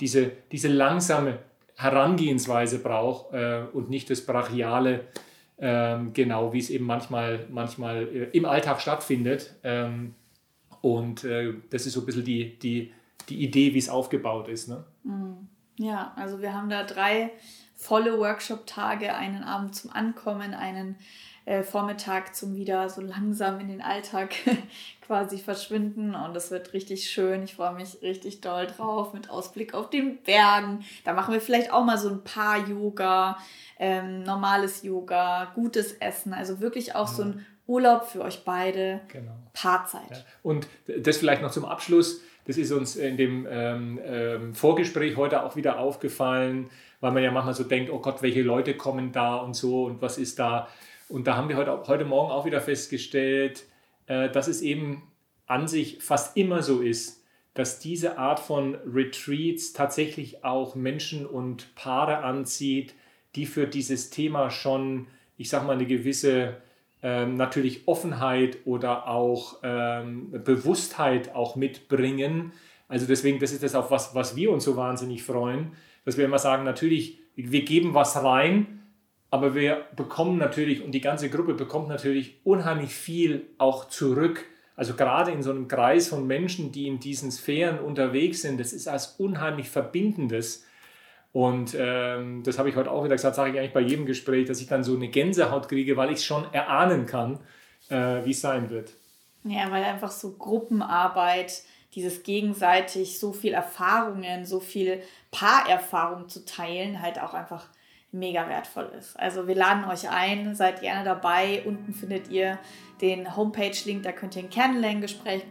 diese, 0.00 0.32
diese 0.50 0.68
langsame 0.68 1.38
Herangehensweise 1.76 2.80
braucht 2.80 3.32
äh, 3.32 3.62
und 3.72 3.88
nicht 3.88 4.10
das 4.10 4.26
brachiale, 4.26 5.04
äh, 5.58 5.98
genau 6.12 6.52
wie 6.52 6.58
es 6.58 6.70
eben 6.70 6.84
manchmal, 6.84 7.46
manchmal 7.50 8.08
äh, 8.08 8.36
im 8.36 8.44
Alltag 8.44 8.80
stattfindet. 8.80 9.54
Ähm, 9.62 10.14
und 10.80 11.22
äh, 11.24 11.54
das 11.70 11.86
ist 11.86 11.92
so 11.92 12.00
ein 12.00 12.06
bisschen 12.06 12.24
die, 12.24 12.58
die, 12.58 12.92
die 13.28 13.44
Idee, 13.44 13.74
wie 13.74 13.78
es 13.78 13.88
aufgebaut 13.88 14.48
ist. 14.48 14.68
Ne? 14.68 14.84
Mhm. 15.04 15.48
Ja, 15.78 16.12
also 16.16 16.42
wir 16.42 16.52
haben 16.52 16.68
da 16.68 16.84
drei 16.84 17.30
volle 17.82 18.18
Workshop-Tage, 18.18 19.14
einen 19.14 19.42
Abend 19.42 19.74
zum 19.74 19.92
Ankommen, 19.92 20.54
einen 20.54 20.96
äh, 21.44 21.64
Vormittag 21.64 22.36
zum 22.36 22.54
wieder 22.54 22.88
so 22.88 23.00
langsam 23.00 23.58
in 23.58 23.66
den 23.66 23.82
Alltag 23.82 24.34
quasi 25.06 25.38
verschwinden. 25.38 26.14
Und 26.14 26.36
es 26.36 26.52
wird 26.52 26.72
richtig 26.74 27.10
schön. 27.10 27.42
Ich 27.42 27.56
freue 27.56 27.74
mich 27.74 28.00
richtig 28.00 28.40
doll 28.40 28.68
drauf 28.68 29.12
mit 29.12 29.28
Ausblick 29.28 29.74
auf 29.74 29.90
den 29.90 30.22
Bergen. 30.22 30.84
Da 31.04 31.12
machen 31.12 31.34
wir 31.34 31.40
vielleicht 31.40 31.72
auch 31.72 31.84
mal 31.84 31.98
so 31.98 32.10
ein 32.10 32.22
paar 32.22 32.58
Yoga, 32.68 33.36
ähm, 33.80 34.22
normales 34.22 34.84
Yoga, 34.84 35.50
gutes 35.56 35.94
Essen. 35.94 36.32
Also 36.32 36.60
wirklich 36.60 36.94
auch 36.94 37.08
so 37.08 37.24
ein 37.24 37.46
Urlaub 37.66 38.04
für 38.04 38.22
euch 38.22 38.44
beide. 38.44 39.00
Genau. 39.08 39.32
Paarzeit. 39.54 40.10
Ja. 40.10 40.18
Und 40.44 40.68
das 40.86 41.16
vielleicht 41.16 41.42
noch 41.42 41.50
zum 41.50 41.64
Abschluss. 41.64 42.20
Das 42.44 42.56
ist 42.56 42.70
uns 42.72 42.96
in 42.96 43.16
dem 43.16 43.46
ähm, 43.50 44.00
ähm, 44.04 44.54
Vorgespräch 44.54 45.16
heute 45.16 45.42
auch 45.42 45.56
wieder 45.56 45.78
aufgefallen 45.78 46.70
weil 47.02 47.10
man 47.10 47.22
ja 47.22 47.32
manchmal 47.32 47.54
so 47.54 47.64
denkt, 47.64 47.90
oh 47.90 47.98
Gott, 47.98 48.22
welche 48.22 48.42
Leute 48.42 48.74
kommen 48.74 49.12
da 49.12 49.36
und 49.36 49.54
so 49.54 49.84
und 49.84 50.00
was 50.00 50.18
ist 50.18 50.38
da. 50.38 50.68
Und 51.08 51.26
da 51.26 51.36
haben 51.36 51.48
wir 51.48 51.56
heute, 51.56 51.82
heute 51.88 52.04
Morgen 52.04 52.30
auch 52.30 52.46
wieder 52.46 52.60
festgestellt, 52.60 53.64
äh, 54.06 54.30
dass 54.30 54.46
es 54.46 54.62
eben 54.62 55.02
an 55.46 55.66
sich 55.66 55.98
fast 56.00 56.36
immer 56.36 56.62
so 56.62 56.80
ist, 56.80 57.24
dass 57.54 57.80
diese 57.80 58.18
Art 58.18 58.38
von 58.38 58.76
Retreats 58.86 59.72
tatsächlich 59.72 60.44
auch 60.44 60.76
Menschen 60.76 61.26
und 61.26 61.74
Paare 61.74 62.18
anzieht, 62.18 62.94
die 63.34 63.46
für 63.46 63.66
dieses 63.66 64.10
Thema 64.10 64.50
schon, 64.50 65.08
ich 65.36 65.50
sag 65.50 65.66
mal, 65.66 65.72
eine 65.72 65.86
gewisse 65.86 66.56
ähm, 67.02 67.36
natürlich 67.36 67.88
Offenheit 67.88 68.58
oder 68.64 69.08
auch 69.08 69.58
ähm, 69.64 70.30
Bewusstheit 70.44 71.34
auch 71.34 71.56
mitbringen. 71.56 72.52
Also 72.86 73.06
deswegen, 73.06 73.40
das 73.40 73.50
ist 73.50 73.64
das 73.64 73.74
auch 73.74 73.90
was, 73.90 74.14
was 74.14 74.36
wir 74.36 74.52
uns 74.52 74.62
so 74.62 74.76
wahnsinnig 74.76 75.24
freuen, 75.24 75.72
dass 76.04 76.16
wir 76.16 76.24
immer 76.24 76.38
sagen, 76.38 76.64
natürlich, 76.64 77.18
wir 77.36 77.64
geben 77.64 77.94
was 77.94 78.22
rein, 78.22 78.82
aber 79.30 79.54
wir 79.54 79.86
bekommen 79.96 80.38
natürlich, 80.38 80.82
und 80.82 80.92
die 80.92 81.00
ganze 81.00 81.30
Gruppe 81.30 81.54
bekommt 81.54 81.88
natürlich 81.88 82.40
unheimlich 82.44 82.94
viel 82.94 83.46
auch 83.58 83.88
zurück. 83.88 84.44
Also 84.76 84.94
gerade 84.94 85.30
in 85.30 85.42
so 85.42 85.50
einem 85.50 85.68
Kreis 85.68 86.08
von 86.08 86.26
Menschen, 86.26 86.72
die 86.72 86.86
in 86.86 87.00
diesen 87.00 87.30
Sphären 87.30 87.78
unterwegs 87.78 88.42
sind, 88.42 88.60
das 88.60 88.72
ist 88.72 88.88
als 88.88 89.14
unheimlich 89.18 89.70
Verbindendes. 89.70 90.66
Und 91.32 91.74
ähm, 91.78 92.42
das 92.42 92.58
habe 92.58 92.68
ich 92.68 92.76
heute 92.76 92.90
auch 92.90 93.04
wieder 93.04 93.14
gesagt, 93.14 93.36
sage 93.36 93.52
ich 93.52 93.58
eigentlich 93.58 93.72
bei 93.72 93.80
jedem 93.80 94.04
Gespräch, 94.04 94.46
dass 94.46 94.60
ich 94.60 94.66
dann 94.66 94.84
so 94.84 94.94
eine 94.94 95.08
Gänsehaut 95.08 95.68
kriege, 95.68 95.96
weil 95.96 96.10
ich 96.10 96.18
es 96.18 96.24
schon 96.24 96.44
erahnen 96.52 97.06
kann, 97.06 97.40
äh, 97.88 98.24
wie 98.24 98.32
es 98.32 98.42
sein 98.42 98.68
wird. 98.68 98.92
Ja, 99.44 99.70
weil 99.70 99.82
einfach 99.82 100.10
so 100.10 100.32
Gruppenarbeit 100.36 101.62
dieses 101.94 102.22
gegenseitig 102.22 103.18
so 103.18 103.32
viel 103.32 103.52
Erfahrungen, 103.52 104.46
so 104.46 104.60
viel 104.60 105.02
Paarerfahrung 105.30 106.28
zu 106.28 106.44
teilen, 106.44 107.02
halt 107.02 107.20
auch 107.20 107.34
einfach 107.34 107.66
mega 108.12 108.46
wertvoll 108.48 108.92
ist. 108.98 109.18
Also 109.18 109.48
wir 109.48 109.54
laden 109.54 109.84
euch 109.84 110.10
ein, 110.10 110.54
seid 110.54 110.80
gerne 110.82 111.04
dabei. 111.04 111.62
Unten 111.64 111.94
findet 111.94 112.28
ihr 112.28 112.58
den 113.00 113.36
Homepage-Link, 113.36 114.02
da 114.02 114.12
könnt 114.12 114.36
ihr 114.36 114.42
ein 114.42 114.50
Kennenlerngespräch 114.50 115.44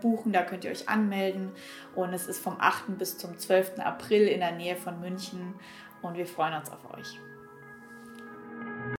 buchen, 0.00 0.32
da 0.32 0.42
könnt 0.42 0.64
ihr 0.64 0.72
euch 0.72 0.88
anmelden. 0.88 1.52
Und 1.94 2.12
es 2.12 2.26
ist 2.26 2.40
vom 2.40 2.56
8. 2.60 2.98
bis 2.98 3.18
zum 3.18 3.38
12. 3.38 3.78
April 3.78 4.26
in 4.26 4.40
der 4.40 4.52
Nähe 4.52 4.76
von 4.76 5.00
München 5.00 5.54
und 6.02 6.16
wir 6.16 6.26
freuen 6.26 6.54
uns 6.54 6.70
auf 6.70 6.92
euch. 6.92 7.20